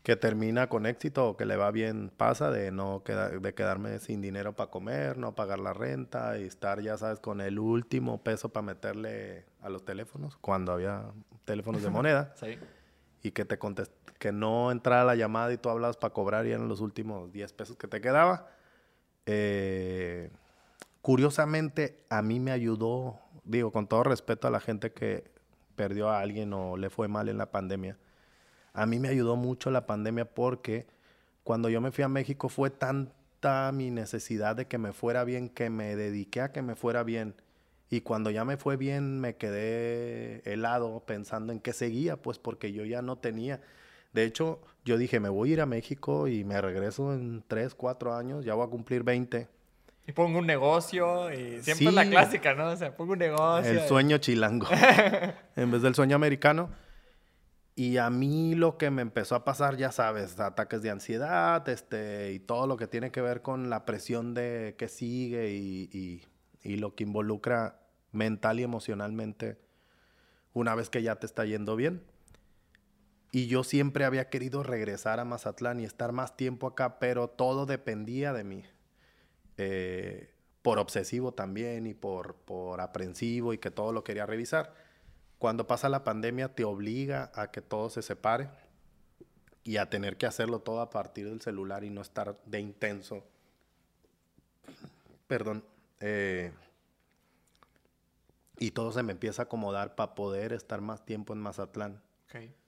[0.03, 4.01] que termina con éxito o que le va bien pasa de no queda- de quedarme
[4.01, 8.21] sin dinero para comer, no pagar la renta y estar ya sabes con el último
[8.21, 11.05] peso para meterle a los teléfonos cuando había
[11.45, 12.59] teléfonos de moneda Sí.
[13.23, 16.51] y que te contest que no entrara la llamada y tú hablabas para cobrar y
[16.51, 18.49] eran los últimos 10 pesos que te quedaba.
[19.27, 20.31] Eh,
[21.01, 25.31] curiosamente, a mí me ayudó, digo, con todo respeto a la gente que
[25.77, 27.99] perdió a alguien o le fue mal en la pandemia.
[28.75, 30.87] A mí me ayudó mucho la pandemia porque
[31.45, 35.49] cuando yo me fui a México fue tanta mi necesidad de que me fuera bien
[35.49, 37.35] que me dediqué a que me fuera bien.
[37.91, 42.73] Y cuando ya me fue bien, me quedé helado pensando en qué seguía, pues porque
[42.73, 43.61] yo ya no tenía.
[44.13, 47.75] De hecho, yo dije, me voy a ir a México y me regreso en 3,
[47.75, 49.49] 4 años, ya voy a cumplir 20.
[50.07, 52.11] Y pongo un negocio y siempre es la Sí.
[52.11, 52.67] clásica, ¿no?
[52.71, 53.71] O sea, pongo un negocio.
[53.71, 54.67] El y- sueño chilango.
[55.57, 56.71] en vez del sueño americano.
[57.75, 62.33] Y a mí lo que me empezó a pasar, ya sabes, ataques de ansiedad, este,
[62.33, 66.23] y todo lo que tiene que ver con la presión de que sigue y, y-
[66.63, 67.79] y lo que involucra
[68.11, 69.57] mental y emocionalmente
[70.53, 72.03] una vez que ya te está yendo bien.
[73.35, 77.65] Y yo siempre había querido regresar a Mazatlán y estar más tiempo acá, pero todo
[77.65, 78.63] dependía de mí.
[79.57, 84.75] Eh, por obsesivo también y por, por aprensivo y que todo lo quería revisar.
[85.39, 88.51] Cuando pasa la pandemia te obliga a que todo se separe
[89.65, 93.25] y a tener que hacerlo todo a partir del celular y no estar de intenso.
[95.27, 95.65] Perdón.
[96.01, 96.53] eh,
[98.59, 102.62] y todo se me empieza a acomodar para poder estar más tiempo en Mazatlán Ok.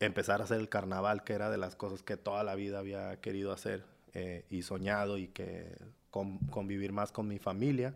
[0.00, 3.20] Empezar a hacer el carnaval, que era de las cosas que toda la vida había
[3.20, 5.76] querido hacer eh, y soñado y que
[6.10, 7.94] con- convivir más con mi familia.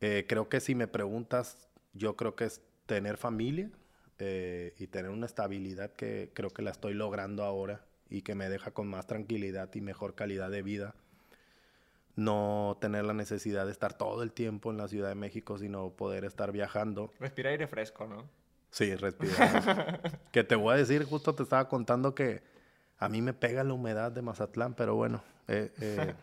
[0.00, 3.70] Eh, creo que si me preguntas, yo creo que es tener familia
[4.18, 8.48] eh, y tener una estabilidad que creo que la estoy logrando ahora y que me
[8.48, 10.94] deja con más tranquilidad y mejor calidad de vida.
[12.16, 15.90] No tener la necesidad de estar todo el tiempo en la Ciudad de México, sino
[15.90, 18.28] poder estar viajando Respira aire fresco, ¿no?
[18.74, 20.00] Sí, respirar.
[20.32, 22.42] que te voy a decir, justo te estaba contando que
[22.98, 26.14] a mí me pega la humedad de Mazatlán, pero bueno, eh, eh,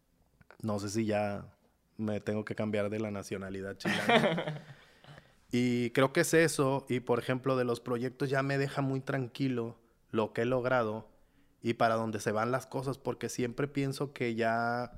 [0.62, 1.44] no sé si ya
[1.98, 4.62] me tengo que cambiar de la nacionalidad chilena.
[5.52, 9.00] y creo que es eso, y por ejemplo, de los proyectos ya me deja muy
[9.00, 9.76] tranquilo
[10.10, 11.10] lo que he logrado
[11.60, 14.92] y para dónde se van las cosas, porque siempre pienso que ya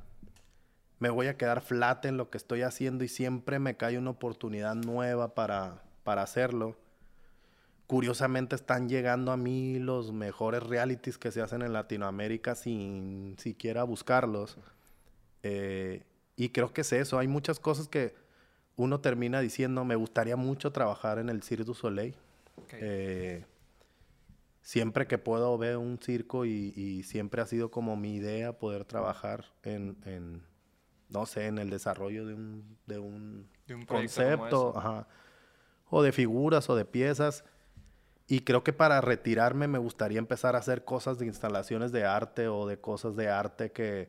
[1.01, 4.11] me voy a quedar flat en lo que estoy haciendo y siempre me cae una
[4.11, 6.79] oportunidad nueva para, para hacerlo.
[7.91, 13.83] Curiosamente están llegando a mí los mejores realities que se hacen en Latinoamérica sin siquiera
[13.83, 14.59] buscarlos.
[15.43, 16.05] Eh,
[16.37, 17.19] y creo que es eso.
[17.19, 18.15] Hay muchas cosas que
[18.77, 22.15] uno termina diciendo, me gustaría mucho trabajar en el Cirque du Soleil.
[22.75, 23.45] Eh,
[24.63, 28.85] siempre que puedo veo un circo y, y siempre ha sido como mi idea poder
[28.85, 30.45] trabajar en, en,
[31.09, 35.09] no sé, en el desarrollo de un, de un, De un proyecto como concepto, ajá,
[35.89, 37.43] o de figuras o de piezas.
[38.31, 42.47] Y creo que para retirarme me gustaría empezar a hacer cosas de instalaciones de arte
[42.47, 44.09] o de cosas de arte que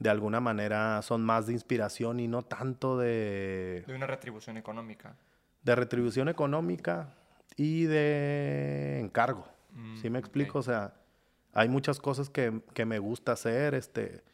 [0.00, 5.14] de alguna manera son más de inspiración y no tanto de, De una retribución económica.
[5.62, 7.14] de retribución económica
[7.56, 9.46] y de encargo.
[9.70, 10.58] Mm, ¿Sí me explico?
[10.58, 10.94] O sea,
[11.52, 13.74] hay muchas cosas que, que me gusta hacer.
[13.74, 14.24] Este,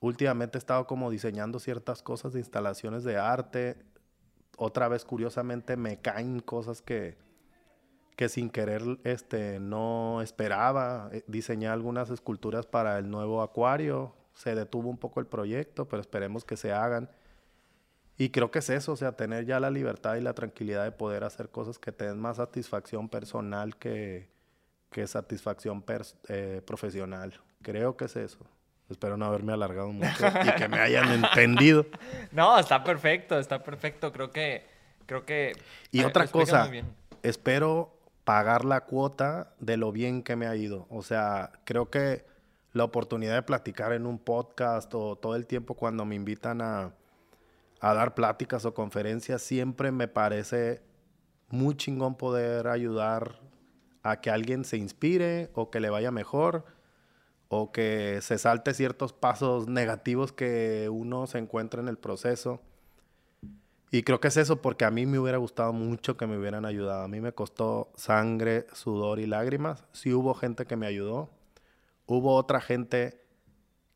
[0.00, 3.76] últimamente he estado como diseñando ciertas cosas de instalaciones de arte.
[4.56, 7.18] Otra vez, curiosamente, me caen cosas que,
[8.16, 11.10] que sin querer este, no esperaba.
[11.12, 14.14] Eh, Diseñé algunas esculturas para el nuevo acuario.
[14.34, 17.10] Se detuvo un poco el proyecto, pero esperemos que se hagan.
[18.18, 20.92] Y creo que es eso, o sea, tener ya la libertad y la tranquilidad de
[20.92, 24.30] poder hacer cosas que te den más satisfacción personal que,
[24.90, 27.34] que satisfacción pers- eh, profesional.
[27.60, 28.38] Creo que es eso.
[28.88, 30.08] Espero no haberme alargado mucho
[30.46, 31.84] y que me hayan entendido.
[32.32, 34.10] No, está perfecto, está perfecto.
[34.12, 34.64] Creo que.
[35.04, 35.52] Creo que.
[35.90, 36.70] Y lo otra cosa,
[37.22, 37.95] espero
[38.26, 40.88] pagar la cuota de lo bien que me ha ido.
[40.90, 42.26] O sea, creo que
[42.72, 46.92] la oportunidad de platicar en un podcast o todo el tiempo cuando me invitan a,
[47.80, 50.82] a dar pláticas o conferencias, siempre me parece
[51.50, 53.38] muy chingón poder ayudar
[54.02, 56.64] a que alguien se inspire o que le vaya mejor
[57.46, 62.60] o que se salte ciertos pasos negativos que uno se encuentra en el proceso.
[63.90, 66.64] Y creo que es eso porque a mí me hubiera gustado mucho que me hubieran
[66.64, 67.04] ayudado.
[67.04, 69.84] A mí me costó sangre, sudor y lágrimas.
[69.92, 71.30] Sí hubo gente que me ayudó.
[72.06, 73.20] Hubo otra gente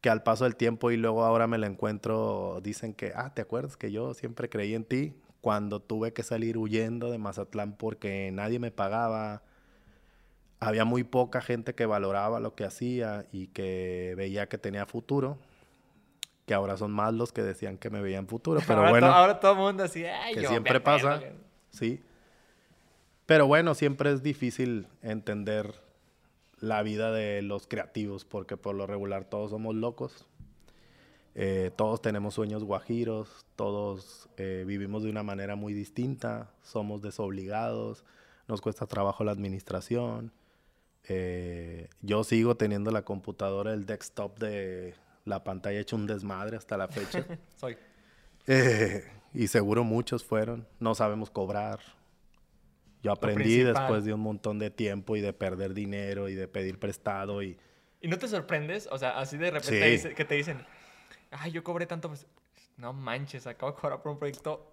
[0.00, 3.42] que al paso del tiempo y luego ahora me la encuentro, dicen que, ah, ¿te
[3.42, 5.14] acuerdas que yo siempre creí en ti?
[5.40, 9.42] Cuando tuve que salir huyendo de Mazatlán porque nadie me pagaba.
[10.60, 15.38] Había muy poca gente que valoraba lo que hacía y que veía que tenía futuro.
[16.50, 18.58] Que ahora son más los que decían que me veían futuro.
[18.66, 20.04] Pero ahora, bueno to- ahora todo el mundo así.
[20.04, 21.36] Ay, que yo, siempre me pasa, acuerdo".
[21.70, 22.02] sí.
[23.24, 25.72] Pero bueno, siempre es difícil entender
[26.58, 30.26] la vida de los creativos, porque por lo regular todos somos locos.
[31.36, 38.04] Eh, todos tenemos sueños guajiros, todos eh, vivimos de una manera muy distinta, somos desobligados,
[38.48, 40.32] nos cuesta trabajo la administración.
[41.06, 44.94] Eh, yo sigo teniendo la computadora, el desktop de
[45.24, 47.24] la pantalla hecho un desmadre hasta la fecha.
[47.56, 47.76] Soy.
[48.46, 49.04] Eh,
[49.34, 50.66] y seguro muchos fueron.
[50.78, 51.78] No sabemos cobrar.
[53.02, 56.78] Yo aprendí después de un montón de tiempo y de perder dinero y de pedir
[56.78, 57.58] prestado y
[58.02, 58.88] ¿Y no te sorprendes?
[58.90, 59.90] O sea, así de repente Sí.
[59.90, 60.64] dice- que te dicen,
[61.30, 62.08] ay, yo cobré tanto.
[62.08, 62.26] Pues,
[62.78, 64.72] no manches, acabo de cobrar por un proyecto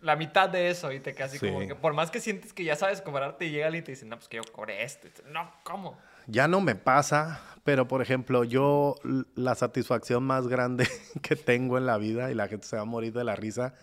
[0.00, 0.92] la mitad de eso.
[0.92, 1.38] Y te Sí.
[1.40, 3.92] como que, por más que sientes que ya sabes cobrar, te llega alguien y te
[3.92, 5.08] dice, no, pues que yo cobré esto.
[5.08, 5.98] Y No, ¿cómo?
[6.26, 8.96] Ya no me pasa, pero por ejemplo, yo
[9.34, 10.88] la satisfacción más grande
[11.22, 13.74] que tengo en la vida y la gente se va a morir de la risa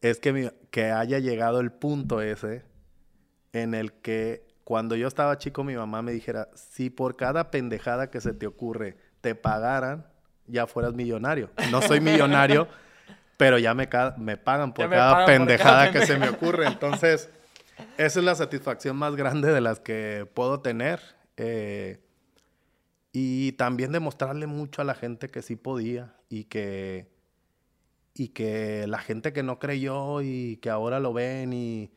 [0.00, 2.62] es que, mi- que haya llegado el punto ese
[3.52, 8.10] en el que cuando yo estaba chico mi mamá me dijera, si por cada pendejada
[8.10, 10.06] que se te ocurre te pagaran,
[10.46, 11.50] ya fueras millonario.
[11.70, 12.68] No soy millonario,
[13.36, 13.88] pero ya me,
[14.18, 16.66] me pagan por me cada pagan por cada pendejada que se me ocurre.
[16.66, 17.30] Entonces,
[17.96, 21.00] esa es la satisfacción más grande de las que puedo tener.
[21.36, 22.00] Eh,
[23.12, 27.08] y también demostrarle mucho a la gente que sí podía y que,
[28.14, 31.90] y que la gente que no creyó y que ahora lo ven y,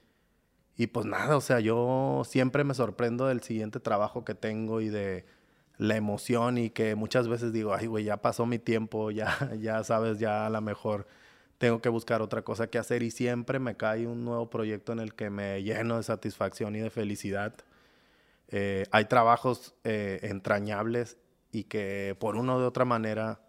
[0.77, 4.89] y pues nada, o sea, yo siempre me sorprendo del siguiente trabajo que tengo y
[4.89, 5.25] de
[5.77, 9.83] la emoción y que muchas veces digo, ay, güey, ya pasó mi tiempo, ya, ya
[9.83, 11.07] sabes, ya a lo mejor
[11.57, 14.99] tengo que buscar otra cosa que hacer y siempre me cae un nuevo proyecto en
[14.99, 17.55] el que me lleno de satisfacción y de felicidad.
[18.49, 21.17] Eh, hay trabajos eh, entrañables
[21.51, 23.41] y que por una o de otra manera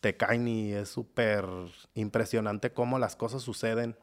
[0.00, 1.46] te caen y es súper
[1.94, 3.96] impresionante cómo las cosas suceden.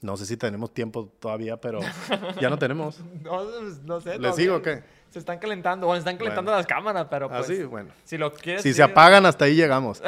[0.00, 1.80] No sé si tenemos tiempo todavía, pero
[2.40, 2.98] ya no tenemos.
[3.22, 4.10] No, pues, no sé.
[4.10, 4.82] ¿Le todavía sigo o qué?
[5.10, 5.86] Se están calentando.
[5.86, 6.58] Bueno, se están calentando Bueno.
[6.58, 7.42] las cámaras, pero pues...
[7.42, 7.92] Así, bueno.
[8.04, 8.62] Si lo quieres...
[8.62, 10.02] Si se apagan, hasta ahí llegamos.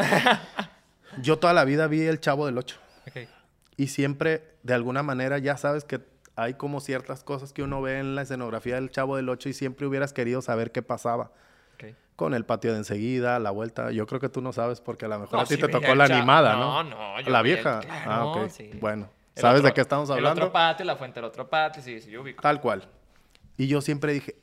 [1.23, 2.79] Yo toda la vida vi El Chavo del Ocho.
[3.77, 6.01] Y siempre, de alguna manera, ya sabes que
[6.37, 9.53] hay como ciertas cosas que uno ve en la escenografía del Chavo del Ocho y
[9.53, 11.31] siempre hubieras querido saber qué pasaba.
[12.17, 13.91] Con el patio de enseguida, la vuelta.
[13.91, 15.67] Yo creo que tú no sabes porque a lo mejor No, a ti sí te
[15.67, 16.85] tocó el la animada, ¿no?
[16.85, 17.81] No, no, yo La el- vieja.
[17.81, 18.49] claro, ah, ok.
[18.51, 18.71] sí.
[18.81, 19.09] Bueno.
[19.35, 20.43] El ¿Sabes otro- de qué estamos El hablando?
[20.43, 22.41] otro patio, la fuente del otro patio, sí, sí, yo ubico.
[22.41, 22.89] Tal cual.
[23.57, 24.37] Y yo siempre dije,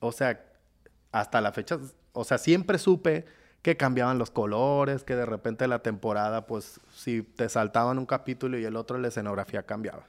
[0.00, 0.40] o sea,
[1.12, 1.78] hasta la fecha,
[2.14, 3.26] o sea, siempre supe
[3.60, 8.56] que cambiaban los colores, que de repente la temporada, pues, si te saltaban un capítulo
[8.58, 10.06] y el otro, la escenografía cambiaba.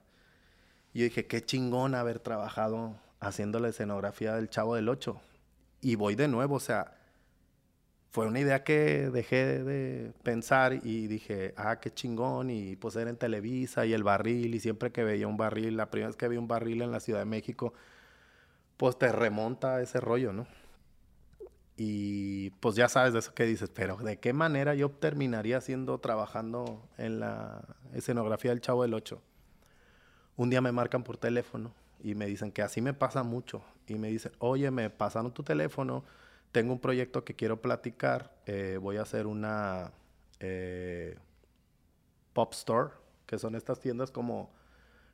[0.93, 5.21] Yo dije, qué chingón haber trabajado haciendo la escenografía del Chavo del Ocho.
[5.81, 6.99] Y voy de nuevo, o sea,
[8.11, 13.09] fue una idea que dejé de pensar y dije, ah, qué chingón, y pues era
[13.09, 16.27] en Televisa y el barril, y siempre que veía un barril, la primera vez que
[16.27, 17.73] vi un barril en la Ciudad de México,
[18.77, 20.47] pues te remonta a ese rollo, ¿no?
[21.77, 25.99] Y pues ya sabes de eso que dices, pero ¿de qué manera yo terminaría haciendo,
[25.99, 27.61] trabajando en la
[27.93, 29.21] escenografía del Chavo del Ocho?
[30.39, 33.61] Un día me marcan por teléfono y me dicen que así me pasa mucho.
[33.87, 36.05] Y me dicen, oye, me pasaron tu teléfono,
[36.53, 39.91] tengo un proyecto que quiero platicar, eh, voy a hacer una
[40.39, 41.17] eh,
[42.31, 42.91] pop store,
[43.25, 44.49] que son estas tiendas como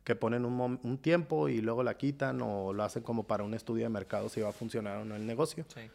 [0.03, 3.85] que ponen un, tiempo y luego la quitan o lo hacen como para un estudio
[3.85, 5.65] de mercado si va a funcionar o no el negocio.
[5.73, 5.89] Sí.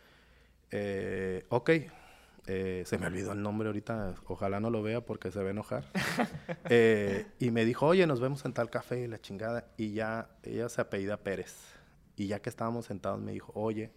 [0.72, 1.70] Eh, ok.
[2.47, 4.14] Eh, se me olvidó el nombre ahorita.
[4.26, 5.84] Ojalá no lo vea porque se va a enojar.
[6.72, 9.66] Eh, y me dijo, oye, nos vemos en tal café y la chingada.
[9.76, 11.57] Y ya, ella se apellida Pérez.
[12.16, 13.91] Y ya que estábamos sentados, me dijo, oye,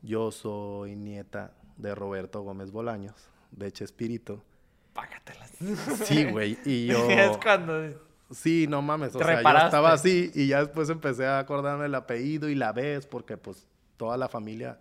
[0.00, 4.42] yo soy nieta de Roberto Gómez Bolaños, de Chespirito.
[4.94, 5.50] Págatelas.
[6.04, 6.58] Sí, güey.
[6.64, 7.10] Y yo...
[7.10, 7.74] es cuando...
[8.30, 9.14] Sí, no mames.
[9.14, 9.66] O sea, yo reparaste.
[9.66, 13.66] estaba así y ya después empecé a acordarme del apellido y la vez, porque pues
[13.96, 14.78] toda la familia,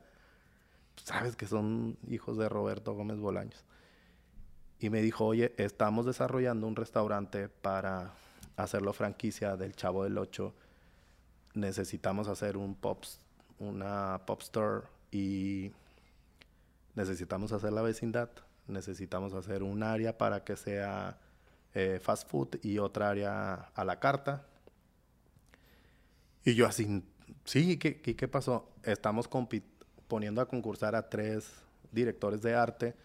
[1.04, 3.64] sabes que son hijos de Roberto Gómez Bolaños.
[4.80, 8.14] Y me dijo, oye, estamos desarrollando un restaurante para
[8.56, 10.54] hacerlo franquicia del Chavo del Ocho.
[11.54, 13.04] Necesitamos hacer un pop,
[13.60, 15.72] una pop store y
[16.96, 18.30] necesitamos hacer la vecindad.
[18.68, 21.18] Necesitamos hacer un área para que sea
[21.74, 24.46] eh, fast food y otra área a la carta.
[26.46, 27.04] Y yo así,
[27.44, 28.70] sí, ¿qué, qué, pasó?
[28.84, 29.64] Estamos compi-
[30.10, 31.50] poniendo a concursar a tres
[31.94, 32.96] directores de arte.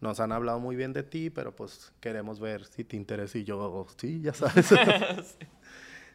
[0.00, 3.38] Nos han hablado muy bien de ti, pero pues queremos ver si te interesa.
[3.38, 4.68] Y yo, sí, ya sabes.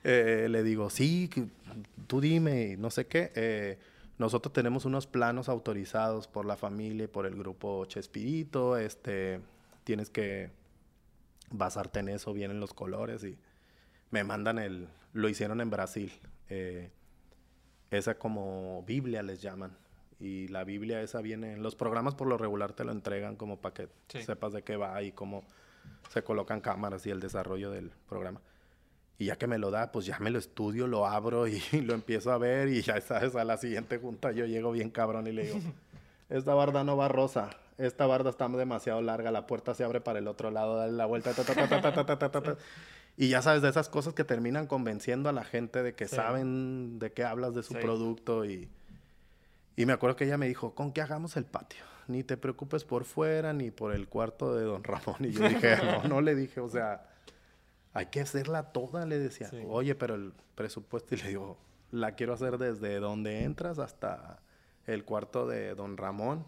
[0.03, 1.29] Eh, le digo, sí,
[2.05, 3.31] tú dime, no sé qué.
[3.35, 3.77] Eh,
[4.19, 8.77] nosotros tenemos unos planos autorizados por la familia y por el grupo Chespirito.
[8.77, 9.41] Este,
[9.83, 10.51] tienes que
[11.49, 13.37] basarte en eso, vienen los colores y
[14.11, 16.13] me mandan el, lo hicieron en Brasil.
[16.47, 16.89] eh,
[17.91, 19.75] esa como Biblia les llaman
[20.19, 23.73] y la Biblia esa viene, los programas por lo regular te lo entregan como para
[23.73, 24.23] que sí.
[24.23, 25.43] sepas de qué va y cómo
[26.09, 28.41] se colocan cámaras y el desarrollo del programa.
[29.19, 31.93] Y ya que me lo da, pues ya me lo estudio, lo abro y lo
[31.93, 35.31] empiezo a ver y ya sabes, a la siguiente junta yo llego bien cabrón y
[35.31, 35.59] le digo,
[36.29, 40.19] esta barda no va rosa, esta barda está demasiado larga, la puerta se abre para
[40.19, 42.57] el otro lado, dale la vuelta, ta, ta, ta,
[43.17, 46.15] Y ya sabes, de esas cosas que terminan convenciendo a la gente de que sí.
[46.15, 47.79] saben de qué hablas de su sí.
[47.79, 48.69] producto y
[49.77, 51.83] y me acuerdo que ella me dijo, ¿con qué hagamos el patio?
[52.07, 55.17] Ni te preocupes por fuera, ni por el cuarto de don Ramón.
[55.19, 57.07] Y yo dije, no, no le dije, o sea,
[57.93, 59.49] hay que hacerla toda, le decía.
[59.49, 59.63] Sí.
[59.67, 61.59] Oye, pero el presupuesto, y le digo,
[61.91, 64.39] la quiero hacer desde donde entras hasta
[64.87, 66.45] el cuarto de don Ramón.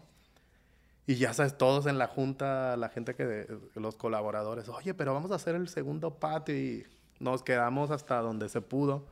[1.06, 5.30] Y ya sabes, todos en la junta, la gente que, los colaboradores, oye, pero vamos
[5.30, 6.84] a hacer el segundo patio y
[7.20, 9.04] nos quedamos hasta donde se pudo.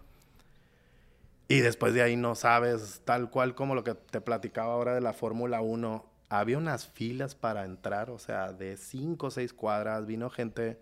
[1.48, 5.00] Y después de ahí no sabes, tal cual como lo que te platicaba ahora de
[5.00, 10.06] la Fórmula 1, había unas filas para entrar, o sea, de cinco o seis cuadras,
[10.06, 10.78] vino gente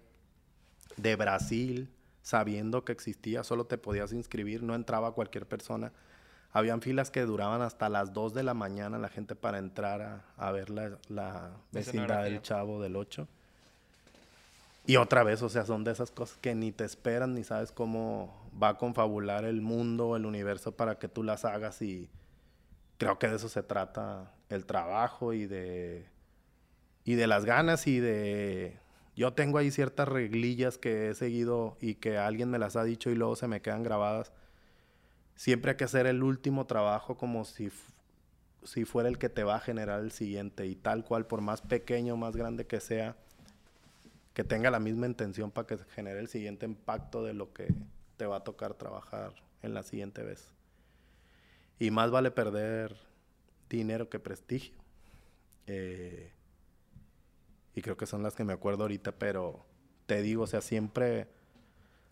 [0.96, 1.88] de Brasil
[2.22, 5.92] sabiendo que existía, solo te podías inscribir, no entraba cualquier persona.
[6.50, 10.24] Habían filas que duraban hasta las 2 de la mañana la gente para entrar a,
[10.36, 12.42] a ver la, la vecindad del.
[12.42, 13.28] Chavo del 8.
[14.86, 17.70] Y otra vez, o sea, son de esas cosas que ni te esperan ni sabes
[17.70, 22.08] cómo va a confabular el mundo, el universo para que tú las hagas y
[22.98, 26.06] creo que de eso se trata el trabajo y de
[27.04, 28.78] y de las ganas y de
[29.14, 33.10] yo tengo ahí ciertas reglillas que he seguido y que alguien me las ha dicho
[33.10, 34.32] y luego se me quedan grabadas.
[35.36, 37.70] Siempre hay que hacer el último trabajo como si
[38.64, 41.62] si fuera el que te va a generar el siguiente y tal cual por más
[41.62, 43.16] pequeño o más grande que sea
[44.34, 47.68] que tenga la misma intención para que se genere el siguiente impacto de lo que
[48.16, 50.52] te va a tocar trabajar en la siguiente vez.
[51.78, 52.96] Y más vale perder
[53.68, 54.76] dinero que prestigio.
[55.66, 56.32] Eh,
[57.74, 59.66] y creo que son las que me acuerdo ahorita, pero
[60.06, 61.28] te digo, o sea, siempre...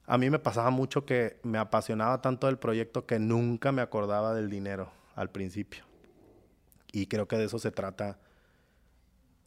[0.06, 4.34] A mí me pasaba mucho que me apasionaba tanto del proyecto que nunca me acordaba
[4.34, 5.84] del dinero al principio.
[6.92, 8.18] Y creo que de eso se trata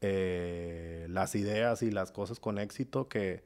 [0.02, 3.44] eh, las ideas y las cosas con éxito que,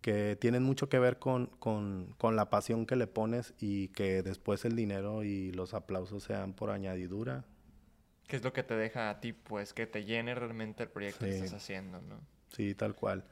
[0.00, 4.22] que tienen mucho que ver con, con, con la pasión que le pones y que
[4.22, 7.44] después el dinero y los aplausos sean por añadidura.
[8.26, 11.24] ¿Qué es lo que te deja a ti, pues, que te llene realmente el proyecto
[11.26, 11.38] que Sí.
[11.44, 12.20] estás haciendo, ¿no?
[12.56, 13.24] Sí, tal cual.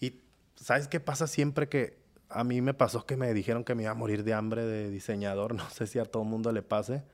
[0.00, 0.20] Y
[0.56, 1.98] ¿sabes qué pasa siempre que
[2.28, 4.90] a mí me pasó que me dijeron que me iba a morir de hambre de
[4.90, 5.54] diseñador?
[5.54, 7.04] No sé si a todo mundo le pase,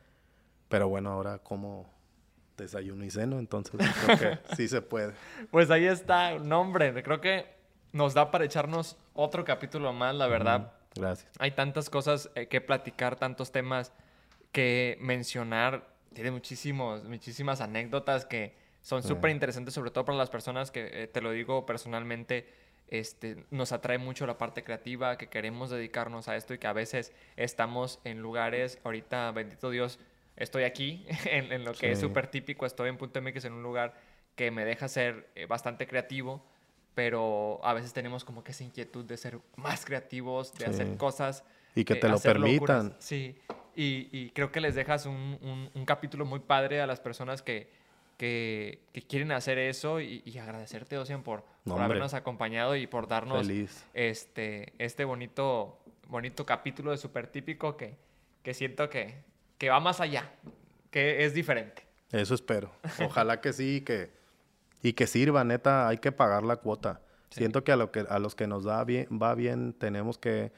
[0.68, 1.92] pero bueno, ahora como
[2.56, 3.74] desayuno y ceno, entonces
[4.04, 5.12] creo que sí se puede.
[5.50, 7.57] Pues ahí está, no hombre, creo que
[7.92, 10.72] nos da para echarnos otro capítulo más, la verdad.
[10.94, 11.30] Gracias.
[11.38, 13.92] Hay tantas cosas eh, que platicar, tantos temas
[14.52, 15.86] que mencionar.
[16.14, 19.08] Tiene muchísimos, muchísimas anécdotas que son Sí.
[19.08, 22.48] súper interesantes, sobre todo para las personas que, eh, te lo digo personalmente,
[22.88, 26.72] este, nos atrae mucho la parte creativa, que queremos dedicarnos a esto y que a
[26.72, 29.98] veces estamos en lugares, ahorita, bendito Dios,
[30.36, 33.62] estoy aquí, en, en lo que es súper típico, estoy en Punto MX en un
[33.62, 33.94] lugar
[34.36, 36.42] que me deja ser eh, bastante creativo,
[36.98, 40.70] pero a veces tenemos como que esa inquietud de ser más creativos, de Sí.
[40.72, 41.44] hacer cosas.
[41.76, 42.76] Y que eh, te lo hacer locuras.
[42.78, 42.96] permitan.
[43.00, 43.38] Sí,
[43.76, 47.40] y, y creo que les dejas un, un- un capítulo muy padre a las personas
[47.40, 47.70] que,
[48.16, 52.88] que, que quieren hacer eso y, y agradecerte, Ocean, por, No, por habernos acompañado y
[52.88, 53.84] por darnos Feliz.
[53.94, 55.78] este, este bonito,
[56.08, 57.94] bonito capítulo de Super Típico que,
[58.42, 59.14] que siento que,
[59.56, 60.28] que va más allá,
[60.90, 61.86] que es diferente.
[62.10, 62.72] Eso espero.
[63.06, 64.10] Ojalá que sí que,
[64.82, 67.00] y que sirva, neta, hay que pagar la cuota.
[67.30, 67.38] Sí.
[67.40, 70.52] Siento que a, lo que a los que nos da bien, va bien tenemos que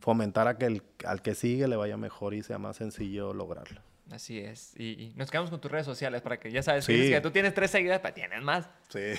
[0.00, 3.80] fomentar a que el, al que sigue le vaya mejor y sea más sencillo lograrlo.
[4.10, 4.74] Así es.
[4.76, 7.08] Y, y nos quedamos con tus redes sociales para que ya sabes Sí.
[7.08, 8.68] que tú tienes tres seguidores, pero tienes más.
[8.88, 9.00] Sí.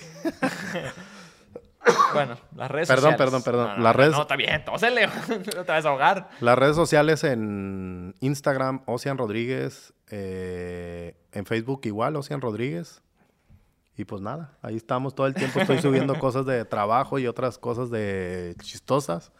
[2.13, 3.17] Bueno, las redes Perdón, sociales.
[3.17, 3.67] perdón, perdón.
[3.71, 5.07] No, no, Las no, redes- No, está bien, tósele.
[5.07, 6.29] no te vas a ahogar.
[6.39, 9.93] Las redes sociales en Instagram, Ocean Rodríguez.
[10.09, 13.01] eh, en Facebook igual, Ocean Rodríguez.
[13.95, 15.59] Y pues nada, ahí estamos todo el tiempo.
[15.59, 19.31] Estoy subiendo cosas de trabajo y otras cosas de chistosas.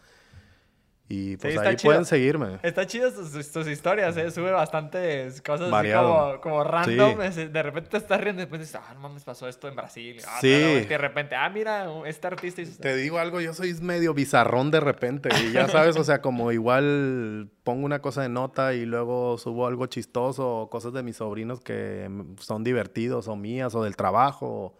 [1.06, 1.90] Y pues ahí chido.
[1.90, 2.58] pueden seguirme.
[2.62, 4.30] Está chido tus, tus historias, ¿eh?
[4.30, 7.18] Sube bastantes cosas así como, como random.
[7.30, 7.44] Sí.
[7.48, 10.16] De repente te estás riendo y después dices, ah, no mames, pasó esto en Brasil.
[10.26, 10.58] Ah, Sí.
[10.62, 12.82] no, no, y de repente, ah, mira, este artista hizo esto.
[12.82, 15.28] Te digo algo, yo soy medio bizarrón de repente.
[15.44, 19.66] Y ya sabes, o sea, como igual pongo una cosa de nota y luego subo
[19.66, 24.74] algo chistoso o cosas de mis sobrinos que son divertidos o mías o del trabajo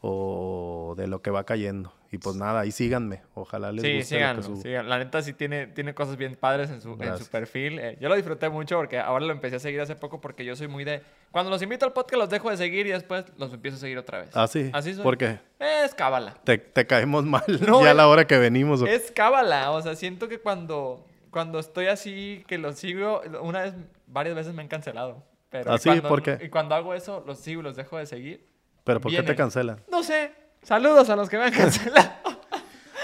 [0.00, 1.92] o, o de lo que va cayendo.
[2.10, 3.20] Y pues nada, ahí síganme.
[3.34, 4.56] Ojalá les Sí, guste lo síganlo, subo.
[4.62, 4.88] síganlo.
[4.88, 7.78] La neta sí tiene, tiene cosas bien padres en su, en su perfil.
[7.78, 10.56] Eh, yo lo disfruté mucho porque ahora lo empecé a seguir hace poco porque yo
[10.56, 11.02] soy muy de...
[11.30, 13.98] Cuando los invito al podcast los dejo de seguir y después los empiezo a seguir
[13.98, 14.30] otra vez.
[14.32, 14.70] Ah, sí.
[14.72, 15.02] Así soy.
[15.02, 15.38] ¿Por qué?
[15.60, 16.32] Es cábala.
[16.44, 18.80] ¿Te, te caemos mal No, ya a la hora que venimos?
[18.82, 19.70] Es cábala.
[19.72, 23.74] O sea, siento que cuando, cuando estoy así, que los sigo, una vez,
[24.06, 25.22] varias veces me han cancelado.
[25.50, 25.88] Pero ¿Ah, y sí?
[25.90, 26.38] cuando- ¿Por qué?
[26.42, 28.46] Y cuando hago eso, los sigo y los dejo de seguir.
[28.84, 29.36] ¿Pero por qué te vienen.
[29.36, 29.80] cancelan?
[29.90, 30.32] No sé.
[30.62, 32.10] Saludos a los que me han cancelado.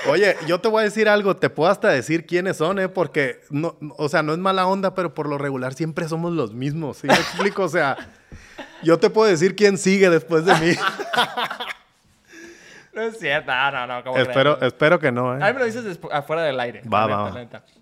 [0.08, 2.88] Oye, yo te voy a decir algo, te puedo hasta decir quiénes son, ¿eh?
[2.88, 6.52] Porque, no, o sea, no es mala onda, pero por lo regular siempre somos los
[6.52, 7.62] mismos, ¿sí me explico?
[7.62, 7.96] O sea,
[8.82, 10.74] yo te puedo decir quién sigue después de mí.
[12.92, 13.50] no es cierto.
[13.50, 14.04] No, no, no.
[14.04, 15.52] ¿cómo espero, espero que no, A mí ¿eh?
[15.54, 16.82] me lo dices afuera del aire.
[16.82, 17.32] Va.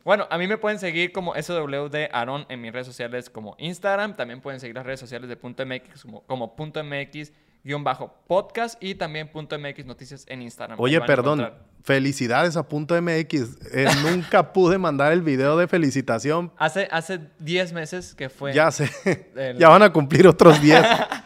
[0.05, 4.15] Bueno, a mí me pueden seguir como SWD Aaron en mis redes sociales como Instagram.
[4.15, 7.33] También pueden seguir las redes sociales de Punto MX como, como Punto MX
[7.65, 10.79] guion bajo podcast y también Punto MX noticias en Instagram.
[10.81, 11.65] Oye, perdón, encontrar.
[11.85, 13.59] felicidades a punto MX.
[13.73, 16.53] Eh, nunca pude mandar el video de felicitación.
[16.57, 18.53] Hace, hace 10 meses que fue...
[18.53, 18.91] Ya sé,
[19.37, 20.85] El- ya van a cumplir otros 10.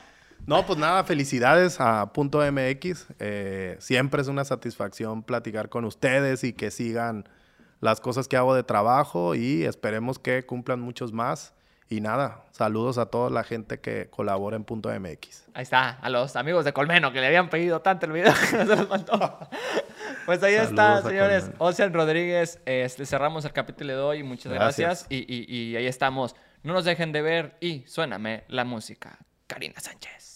[0.46, 3.06] No, pues nada, felicidades a Punto MX.
[3.18, 7.28] Eh, siempre es una satisfacción platicar con ustedes y que sigan
[7.80, 11.52] las cosas que hago de trabajo y esperemos que cumplan muchos más.
[11.88, 15.44] Y nada, saludos a toda la gente que colabora en Punto MX.
[15.54, 18.56] Ahí está, a los amigos de Colmeno que le habían pedido tanto el video que
[18.56, 19.38] no se los mandó.
[20.26, 21.42] Pues ahí está, Saludos señores.
[21.44, 21.64] Colmeno.
[21.64, 24.22] Ocean Rodríguez, este, cerramos el capítulo de hoy.
[24.24, 25.06] Muchas gracias.
[25.06, 25.06] Gracias.
[25.10, 26.34] Y, y- y ahí estamos.
[26.64, 29.18] No nos dejen de ver y suéname la música.
[29.46, 30.35] Karina Sánchez.